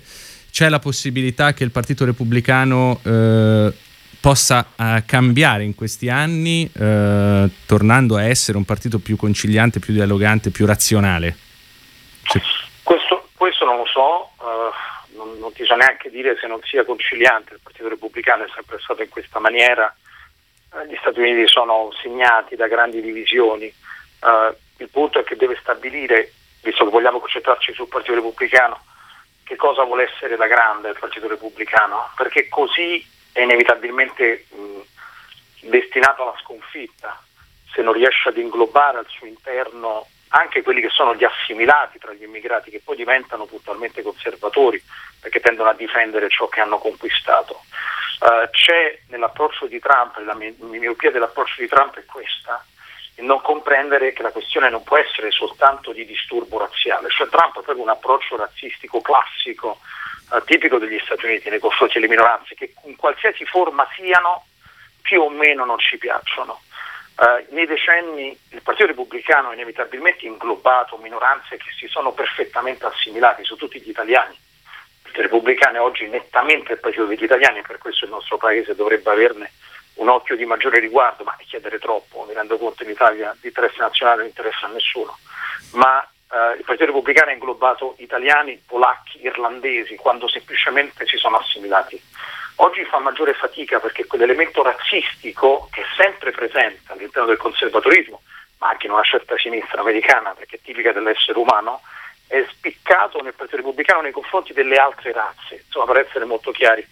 c'è 0.52 0.70
la 0.70 0.80
possibilità 0.80 1.54
che 1.54 1.64
il 1.64 1.72
Partito 1.72 2.06
Repubblicano 2.06 3.00
possa 4.20 4.66
cambiare 5.06 5.64
in 5.64 5.76
questi 5.76 6.10
anni, 6.10 6.70
tornando 6.74 8.18
a 8.18 8.24
essere 8.24 8.58
un 8.58 8.66
partito 8.66 8.98
più 8.98 9.16
conciliante, 9.16 9.80
più 9.80 9.94
dialogante, 9.94 10.50
più 10.50 10.66
razionale? 10.66 11.38
Questo, 12.84 13.30
questo 13.36 13.64
non 13.64 13.78
lo 13.78 13.86
so 13.86 14.32
non, 14.42 14.72
non, 15.50 15.54
ti 15.54 15.66
so 15.66 15.76
neanche 15.76 16.10
dire 16.10 16.38
se 16.40 16.48
non 16.48 16.62
sia 16.64 16.86
conciliante, 16.86 17.54
il 17.54 17.60
Partito 17.62 17.90
Repubblicano 17.90 18.46
è 18.46 18.50
sempre 18.54 18.80
stato 18.80 19.02
in 19.02 19.10
questa 19.10 19.40
maniera, 19.40 19.94
eh, 20.74 20.88
gli 20.88 20.96
Stati 21.00 21.20
Uniti 21.20 21.48
sono 21.48 21.92
segnati 22.02 22.56
da 22.56 22.68
grandi 22.68 23.02
divisioni, 23.02 23.66
eh, 23.66 24.56
il 24.78 24.90
punto 24.90 25.20
è 25.20 25.24
che 25.24 25.36
deve 25.36 25.58
stabilire, 25.60 26.32
visto 26.62 26.86
che 26.86 26.92
vogliamo 26.92 27.20
concentrarci 27.20 27.74
sul 27.74 27.88
Partito 27.88 28.16
Repubblicano, 28.16 28.84
che 29.44 29.56
cosa 29.56 29.84
vuole 29.84 30.10
essere 30.12 30.36
da 30.36 30.46
grande 30.46 30.90
il 30.90 30.98
Partito 31.00 31.28
Repubblicano, 31.28 32.12
perché 32.16 32.48
così 32.48 33.06
è 33.32 33.42
inevitabilmente 33.42 34.46
mh, 34.50 35.68
destinato 35.70 36.22
alla 36.22 36.38
sconfitta 36.40 37.22
se 37.74 37.82
non 37.82 37.94
riesce 37.94 38.30
ad 38.30 38.38
inglobare 38.38 38.98
al 39.00 39.08
suo 39.08 39.28
interno 39.28 40.08
anche 40.30 40.62
quelli 40.62 40.82
che 40.82 40.90
sono 40.90 41.16
gli 41.16 41.24
assimilati 41.24 41.98
tra 41.98 42.14
gli 42.14 42.24
immigrati 42.24 42.70
che 42.70 42.82
poi 42.84 42.96
diventano 42.96 43.46
puntualmente 43.46 44.02
conservatori 44.02 44.82
perché 45.20 45.40
tendono 45.40 45.70
a 45.70 45.74
difendere 45.74 46.30
ciò 46.30 46.48
che 46.48 46.62
hanno 46.62 46.78
conquistato. 46.78 47.64
Uh, 48.20 48.50
c'è 48.52 49.00
nell'approccio 49.08 49.66
di 49.66 49.80
Trump, 49.80 50.18
la 50.18 50.36
miopia 50.36 51.12
dell'approccio 51.12 51.62
di 51.62 51.68
Trump 51.68 51.98
è 51.98 52.06
questa, 52.06 52.64
il 53.16 53.24
non 53.24 53.42
comprendere 53.42 54.14
che 54.14 54.22
la 54.22 54.32
questione 54.32 54.70
non 54.70 54.84
può 54.84 54.98
essere 54.98 55.32
soltanto 55.32 55.92
di 55.94 56.06
disturbo 56.06 56.58
razziale, 56.58 57.10
cioè 57.10 57.28
Trump 57.30 57.58
ha 57.58 57.62
proprio 57.62 57.82
un 57.82 57.90
approccio 57.90 58.36
razzistico 58.36 59.02
classico, 59.02 59.80
uh, 60.32 60.44
tipico 60.44 60.78
degli 60.78 61.00
Stati 61.04 61.26
Uniti 61.26 61.50
nei 61.50 61.60
confronti 61.60 61.96
delle 61.96 62.10
minoranze, 62.10 62.56
che 62.56 62.74
in 62.84 62.96
qualsiasi 62.98 63.46
forma 63.46 63.88
siano 63.96 64.46
più 65.02 65.22
o 65.22 65.30
meno 65.30 65.66
non 65.66 65.80
ci 65.80 65.98
piacciono. 65.98 66.62
Uh, 67.20 67.44
nei 67.54 67.66
decenni 67.66 68.30
il 68.52 68.62
Partito 68.62 68.88
Repubblicano 68.88 69.50
ha 69.50 69.54
inevitabilmente 69.54 70.26
inglobato 70.26 70.96
minoranze 70.96 71.58
che 71.58 71.70
si 71.78 71.86
sono 71.88 72.14
perfettamente 72.14 72.86
assimilate 72.86 73.44
su 73.44 73.58
tutti 73.58 73.82
gli 73.82 73.90
italiani. 73.90 74.32
Il 74.32 75.02
Partito 75.02 75.24
Repubblicano 75.24 75.76
è 75.76 75.82
oggi 75.82 76.08
nettamente 76.08 76.72
il 76.72 76.80
partito 76.80 77.04
degli 77.04 77.22
italiani 77.22 77.62
per 77.62 77.78
questo 77.78 78.06
il 78.06 78.12
nostro 78.12 78.38
Paese 78.38 78.74
dovrebbe 78.74 79.10
averne 79.10 79.52
un 79.96 80.08
occhio 80.08 80.38
di 80.38 80.46
maggiore 80.46 80.80
riguardo, 80.80 81.26
ma 81.26 81.36
chiedere 81.46 81.78
troppo, 81.78 82.24
mi 82.26 82.34
rendo 82.34 82.58
conto 82.58 82.84
in 82.84 82.90
Italia 82.90 83.36
di 83.42 83.48
interesse 83.48 83.80
nazionale 83.80 84.20
non 84.20 84.28
interessa 84.28 84.68
a 84.68 84.70
nessuno. 84.70 85.18
Ma 85.74 85.98
uh, 86.00 86.58
il 86.58 86.64
Partito 86.64 86.86
Repubblicano 86.86 87.32
ha 87.32 87.34
inglobato 87.34 87.96
italiani, 87.98 88.64
polacchi, 88.66 89.26
irlandesi, 89.26 89.98
quando 89.98 90.30
semplicemente 90.30 91.06
si 91.06 91.18
sono 91.18 91.36
assimilati 91.36 92.02
Oggi 92.62 92.84
fa 92.84 93.00
maggiore 93.00 93.34
fatica 93.34 93.80
perché 93.80 94.06
quell'elemento 94.06 94.62
razzistico 94.62 95.70
che 95.72 95.82
è 95.82 95.86
sempre 95.96 96.32
presente 96.32 96.92
all'interno 96.92 97.30
del 97.30 97.38
conservatorismo, 97.38 98.22
ma 98.58 98.70
anche 98.70 98.88
in 98.88 98.92
una 98.92 99.04
certa 99.04 99.38
sinistra 99.38 99.80
americana, 99.80 100.34
perché 100.34 100.58
è 100.58 100.60
tipica 100.62 100.92
dell'essere 100.92 101.40
umano, 101.40 101.80
è 102.28 102.46
spiccato 102.50 103.22
nel 103.22 103.34
Partito 103.34 103.58
Repubblicano 103.58 104.02
nei 104.02 104.12
confronti 104.12 104.52
delle 104.52 104.76
altre 104.76 105.14
razze. 105.14 105.64
Insomma, 105.66 105.86
per 105.86 106.06
essere 106.06 106.26
molto 106.26 106.52
chiari, 106.52 106.86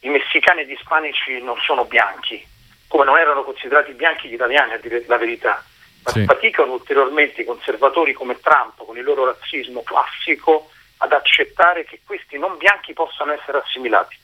i 0.00 0.08
messicani 0.08 0.62
e 0.62 0.66
gli 0.66 0.72
ispanici 0.72 1.40
non 1.40 1.60
sono 1.60 1.84
bianchi, 1.84 2.44
come 2.88 3.04
non 3.04 3.16
erano 3.16 3.44
considerati 3.44 3.92
bianchi 3.92 4.28
gli 4.28 4.34
italiani, 4.34 4.72
a 4.72 4.78
dire 4.78 5.04
la 5.06 5.16
verità. 5.16 5.62
Ma 6.02 6.10
sì. 6.10 6.24
faticano 6.24 6.72
ulteriormente 6.72 7.42
i 7.42 7.44
conservatori 7.44 8.14
come 8.14 8.40
Trump, 8.40 8.84
con 8.84 8.96
il 8.98 9.04
loro 9.04 9.26
razzismo 9.26 9.84
classico, 9.84 10.70
ad 10.98 11.12
accettare 11.12 11.84
che 11.84 12.00
questi 12.04 12.36
non 12.36 12.56
bianchi 12.56 12.92
possano 12.94 13.30
essere 13.32 13.58
assimilati 13.58 14.22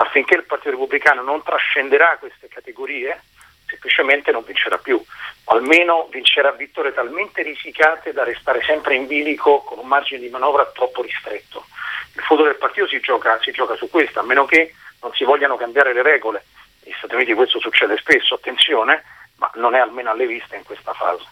ma 0.00 0.08
finché 0.08 0.34
il 0.34 0.44
Partito 0.44 0.70
Repubblicano 0.70 1.20
non 1.20 1.42
trascenderà 1.42 2.16
queste 2.18 2.48
categorie, 2.48 3.20
semplicemente 3.66 4.32
non 4.32 4.42
vincerà 4.46 4.78
più, 4.78 4.98
almeno 5.44 6.08
vincerà 6.10 6.52
vittorie 6.52 6.94
talmente 6.94 7.42
risicate 7.42 8.14
da 8.14 8.24
restare 8.24 8.62
sempre 8.62 8.94
in 8.94 9.06
bilico 9.06 9.60
con 9.60 9.78
un 9.78 9.86
margine 9.86 10.20
di 10.20 10.30
manovra 10.30 10.64
troppo 10.72 11.02
ristretto. 11.02 11.66
Il 12.14 12.22
futuro 12.22 12.48
del 12.48 12.56
partito 12.56 12.88
si 12.88 12.98
gioca, 13.00 13.38
si 13.42 13.50
gioca 13.50 13.76
su 13.76 13.90
questo, 13.90 14.20
a 14.20 14.22
meno 14.22 14.46
che 14.46 14.72
non 15.02 15.12
si 15.12 15.24
vogliano 15.24 15.56
cambiare 15.56 15.92
le 15.92 16.02
regole. 16.02 16.44
Negli 16.82 16.94
Stati 16.96 17.14
Uniti 17.14 17.34
questo 17.34 17.60
succede 17.60 17.98
spesso, 17.98 18.36
attenzione, 18.36 19.04
ma 19.36 19.50
non 19.56 19.74
è 19.74 19.80
almeno 19.80 20.10
alle 20.10 20.26
viste 20.26 20.56
in 20.56 20.62
questa 20.62 20.94
fase. 20.94 21.24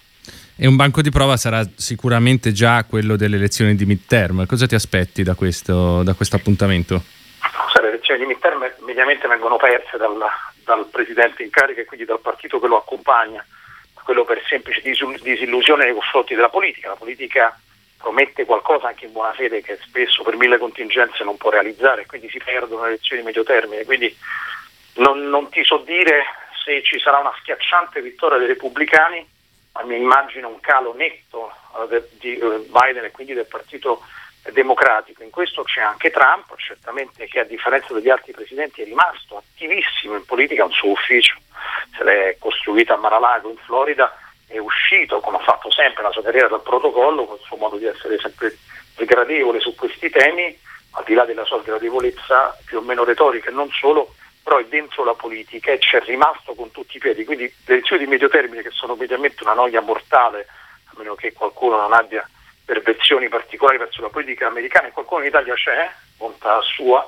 E 0.56 0.66
un 0.66 0.76
banco 0.76 1.00
di 1.00 1.08
prova 1.08 1.38
sarà 1.38 1.66
sicuramente 1.74 2.52
già 2.52 2.84
quello 2.84 3.16
delle 3.16 3.36
elezioni 3.36 3.74
di 3.74 3.86
midterm. 3.86 4.44
Cosa 4.44 4.66
ti 4.66 4.74
aspetti 4.74 5.22
da 5.22 5.34
questo, 5.34 6.02
da 6.02 6.12
questo 6.12 6.36
appuntamento? 6.36 7.16
Elezioni 7.88 8.20
di 8.20 8.26
midterm 8.26 8.72
mediamente 8.80 9.26
vengono 9.28 9.56
perse 9.56 9.96
dal, 9.96 10.16
dal 10.64 10.86
Presidente 10.86 11.42
in 11.42 11.50
carica 11.50 11.80
e 11.80 11.84
quindi 11.84 12.06
dal 12.06 12.20
partito 12.20 12.58
che 12.60 12.66
lo 12.66 12.76
accompagna, 12.76 13.44
quello 14.04 14.24
per 14.24 14.42
semplice 14.46 14.80
disillusione 14.80 15.84
nei 15.84 15.92
confronti 15.92 16.34
della 16.34 16.48
politica. 16.48 16.88
La 16.88 16.96
politica 16.96 17.58
promette 17.98 18.44
qualcosa 18.44 18.88
anche 18.88 19.06
in 19.06 19.12
buona 19.12 19.32
fede 19.32 19.60
che 19.60 19.78
spesso 19.82 20.22
per 20.22 20.36
mille 20.36 20.58
contingenze 20.58 21.24
non 21.24 21.36
può 21.36 21.50
realizzare, 21.50 22.06
quindi 22.06 22.30
si 22.30 22.38
perdono 22.38 22.82
le 22.82 22.88
elezioni 22.88 23.20
di 23.20 23.26
medio 23.26 23.42
termine. 23.42 23.84
Quindi 23.84 24.16
non, 24.94 25.28
non 25.28 25.48
ti 25.50 25.64
so 25.64 25.78
dire 25.78 26.24
se 26.64 26.82
ci 26.82 26.98
sarà 26.98 27.18
una 27.18 27.34
schiacciante 27.40 28.00
vittoria 28.00 28.38
dei 28.38 28.46
repubblicani, 28.46 29.26
mi 29.84 29.96
immagino 29.96 30.48
un 30.48 30.60
calo 30.60 30.94
netto 30.94 31.52
uh, 31.72 32.02
di 32.18 32.38
uh, 32.40 32.66
Biden 32.70 33.04
e 33.04 33.10
quindi 33.10 33.34
del 33.34 33.46
partito 33.46 34.02
democratico. 34.52 35.22
In 35.22 35.30
questo 35.30 35.62
c'è 35.62 35.80
anche 35.80 36.10
Trump, 36.10 36.54
certamente 36.56 37.26
che 37.26 37.40
a 37.40 37.44
differenza 37.44 37.92
degli 37.92 38.08
altri 38.08 38.32
presidenti 38.32 38.82
è 38.82 38.84
rimasto 38.84 39.36
attivissimo 39.36 40.16
in 40.16 40.24
politica, 40.24 40.64
un 40.64 40.72
suo 40.72 40.90
ufficio 40.90 41.36
se 41.96 42.04
l'è 42.04 42.36
costruito 42.38 42.94
a 42.94 42.96
Mar-a-Lago 42.96 43.50
in 43.50 43.56
Florida, 43.58 44.16
è 44.46 44.58
uscito, 44.58 45.20
come 45.20 45.38
ha 45.38 45.42
fatto 45.42 45.70
sempre 45.70 46.02
la 46.02 46.12
sua 46.12 46.22
carriera, 46.22 46.48
dal 46.48 46.62
protocollo, 46.62 47.24
con 47.24 47.36
il 47.36 47.44
suo 47.44 47.56
modo 47.56 47.76
di 47.76 47.86
essere 47.86 48.18
sempre 48.18 48.56
sgradevole 48.94 49.60
su 49.60 49.74
questi 49.74 50.08
temi, 50.10 50.56
al 50.92 51.04
di 51.04 51.14
là 51.14 51.24
della 51.24 51.44
sua 51.44 51.60
sgradevolezza 51.60 52.56
più 52.64 52.78
o 52.78 52.80
meno 52.80 53.04
retorica 53.04 53.50
e 53.50 53.52
non 53.52 53.68
solo, 53.70 54.14
però 54.48 54.60
è 54.60 54.64
dentro 54.64 55.04
la 55.04 55.12
politica 55.12 55.72
e 55.72 55.78
c'è 55.78 56.00
rimasto 56.00 56.54
con 56.54 56.70
tutti 56.70 56.96
i 56.96 57.00
piedi. 57.00 57.26
Quindi 57.26 57.44
le 57.66 57.74
elezioni 57.74 58.04
di 58.04 58.10
medio 58.10 58.30
termine, 58.30 58.62
che 58.62 58.70
sono 58.70 58.94
mediamente 58.94 59.42
una 59.42 59.52
noia 59.52 59.82
mortale, 59.82 60.46
a 60.86 60.92
meno 60.96 61.14
che 61.14 61.34
qualcuno 61.34 61.76
non 61.76 61.92
abbia 61.92 62.26
perversioni 62.64 63.28
particolari 63.28 63.76
verso 63.76 64.00
la 64.00 64.08
politica 64.08 64.46
americana 64.46 64.88
e 64.88 64.92
qualcuno 64.92 65.20
in 65.20 65.26
Italia 65.26 65.52
c'è, 65.52 65.90
bontà 66.16 66.62
sua, 66.62 67.06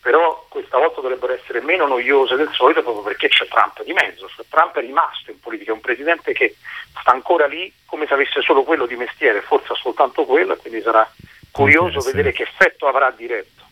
però 0.00 0.46
questa 0.48 0.78
volta 0.78 1.00
dovrebbero 1.00 1.32
essere 1.32 1.60
meno 1.60 1.88
noiose 1.88 2.36
del 2.36 2.52
solito 2.52 2.82
proprio 2.82 3.02
perché 3.02 3.26
c'è 3.26 3.48
Trump 3.48 3.82
di 3.82 3.92
mezzo, 3.92 4.28
cioè, 4.28 4.46
Trump 4.48 4.76
è 4.76 4.80
rimasto 4.80 5.32
in 5.32 5.40
politica, 5.40 5.72
è 5.72 5.74
un 5.74 5.80
presidente 5.80 6.32
che 6.32 6.54
sta 7.00 7.10
ancora 7.10 7.46
lì 7.46 7.72
come 7.84 8.06
se 8.06 8.14
avesse 8.14 8.40
solo 8.42 8.62
quello 8.62 8.86
di 8.86 8.94
mestiere, 8.94 9.42
forse 9.42 9.74
soltanto 9.74 10.24
quello, 10.24 10.54
quindi 10.54 10.80
sarà 10.82 11.08
curioso 11.50 11.98
vedere 11.98 12.30
che 12.30 12.44
effetto 12.44 12.86
avrà 12.86 13.10
diretto. 13.10 13.65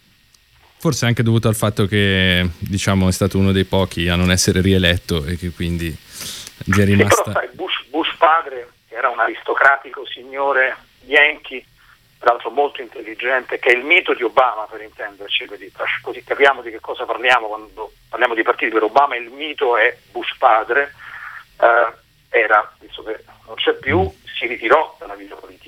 Forse 0.85 1.07
anche 1.07 1.23
dovuto 1.23 1.49
al 1.49 1.55
fatto 1.55 1.87
che 1.87 2.47
diciamo, 2.59 3.09
è 3.09 3.13
stato 3.13 3.39
uno 3.39 3.53
dei 3.53 3.65
pochi 3.65 4.07
a 4.11 4.17
non 4.17 4.31
essere 4.31 4.61
rieletto 4.61 5.25
e 5.25 5.39
che 5.39 5.49
quindi 5.49 5.87
gli 5.87 6.79
è 6.79 6.85
rimasta... 6.85 7.15
Sì, 7.15 7.23
però 7.23 7.41
sai, 7.41 7.49
Bush, 7.55 7.85
Bush 7.89 8.15
padre, 8.19 8.69
era 8.91 9.09
un 9.09 9.19
aristocratico 9.19 10.05
signore 10.05 10.77
Yankee, 11.07 11.65
tra 12.19 12.33
l'altro 12.33 12.51
molto 12.51 12.83
intelligente, 12.83 13.59
che 13.59 13.71
è 13.71 13.75
il 13.75 13.83
mito 13.83 14.13
di 14.13 14.25
Obama 14.25 14.67
per 14.71 14.83
intenderci, 14.83 15.47
così 16.03 16.23
capiamo 16.23 16.61
di 16.61 16.71
che 16.71 16.81
cosa 16.81 17.07
parliamo 17.07 17.47
quando 17.47 17.93
parliamo 18.11 18.35
di 18.35 18.43
partiti, 18.43 18.71
per 18.71 18.83
Obama 18.83 19.17
il 19.17 19.31
mito 19.31 19.79
è 19.79 19.97
Bush 20.13 20.37
padre, 20.37 20.93
eh, 21.63 21.93
era, 22.29 22.75
visto 22.79 23.03
che 23.03 23.25
non 23.47 23.55
c'è 23.55 23.73
più, 23.73 24.07
si 24.37 24.47
ritirò 24.47 24.95
dalla 24.99 25.15
vita 25.15 25.35
politica 25.35 25.64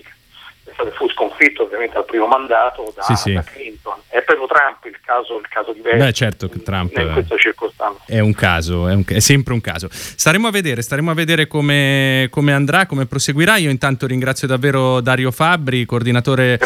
fu 0.96 1.08
sconfitto 1.10 1.64
ovviamente 1.64 1.96
al 1.96 2.04
primo 2.04 2.26
mandato 2.26 2.92
da, 2.94 3.02
sì, 3.02 3.14
sì. 3.14 3.32
da 3.32 3.42
Clinton. 3.42 3.94
È 4.08 4.22
proprio 4.22 4.46
Trump 4.46 4.84
il 4.84 4.98
caso, 5.04 5.38
il 5.38 5.48
caso 5.48 5.72
diverso. 5.72 6.04
Beh, 6.04 6.12
certo, 6.12 6.48
Trump 6.48 6.96
in 6.96 7.12
questa 7.12 7.36
circostanza. 7.36 8.02
È 8.06 8.18
un 8.18 8.34
caso, 8.34 8.88
è, 8.88 8.94
un, 8.94 9.04
è, 9.06 9.20
sempre 9.20 9.52
un 9.52 9.60
caso. 9.60 9.88
Staremo 9.90 10.48
a 10.48 10.50
vedere, 10.50 10.82
staremo 10.82 11.10
a 11.10 11.14
vedere 11.14 11.46
come, 11.46 12.28
come, 12.30 12.52
andrà, 12.52 12.86
come 12.86 13.06
proseguirà. 13.06 13.56
Io 13.56 13.70
intanto 13.70 14.06
ringrazio 14.06 14.46
davvero 14.48 15.00
Dario 15.00 15.30
Fabbri, 15.30 15.84
coordinatore 15.84 16.58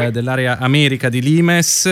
eh, 0.00 0.10
dell'area 0.10 0.58
America 0.58 1.08
di 1.08 1.22
Limes. 1.22 1.82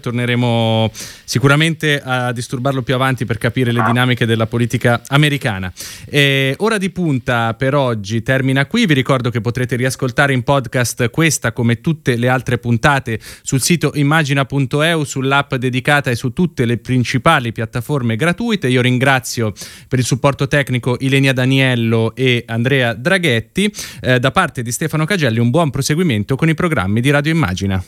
Torneremo 0.00 0.90
sicuramente 1.24 2.02
a 2.04 2.32
disturbarlo 2.32 2.82
più 2.82 2.94
avanti 2.94 3.24
per 3.24 3.38
capire 3.38 3.72
le 3.72 3.82
dinamiche 3.84 4.26
della 4.26 4.46
politica 4.46 5.00
americana. 5.08 5.72
E 6.08 6.54
ora 6.58 6.78
di 6.78 6.90
punta 6.90 7.54
per 7.54 7.74
oggi 7.74 8.22
termina 8.22 8.66
qui. 8.66 8.86
Vi 8.86 8.94
ricordo 8.94 9.30
che 9.30 9.40
potrete 9.40 9.76
riascoltare 9.76 10.32
in 10.32 10.42
podcast 10.42 11.10
questa 11.14 11.52
come 11.52 11.80
tutte 11.80 12.16
le 12.16 12.26
altre 12.26 12.58
puntate 12.58 13.20
sul 13.42 13.62
sito 13.62 13.92
immagina.eu, 13.94 15.04
sull'app 15.04 15.54
dedicata 15.54 16.10
e 16.10 16.16
su 16.16 16.32
tutte 16.32 16.64
le 16.64 16.78
principali 16.78 17.52
piattaforme 17.52 18.16
gratuite. 18.16 18.66
Io 18.66 18.80
ringrazio 18.80 19.52
per 19.86 20.00
il 20.00 20.04
supporto 20.04 20.48
tecnico 20.48 20.96
Ilenia 20.98 21.32
Daniello 21.32 22.16
e 22.16 22.42
Andrea 22.48 22.94
Draghetti. 22.94 23.72
Eh, 24.00 24.18
da 24.18 24.32
parte 24.32 24.62
di 24.62 24.72
Stefano 24.72 25.04
Cagelli 25.04 25.38
un 25.38 25.50
buon 25.50 25.70
proseguimento 25.70 26.34
con 26.34 26.48
i 26.48 26.54
programmi 26.54 27.00
di 27.00 27.10
Radio 27.10 27.30
Immagina. 27.30 27.84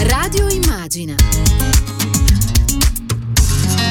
Radio 0.00 0.48
Immagina. 0.48 1.14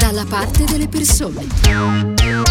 Dalla 0.01 0.25
parte 0.25 0.65
delle 0.65 0.89
persone. 0.89 2.46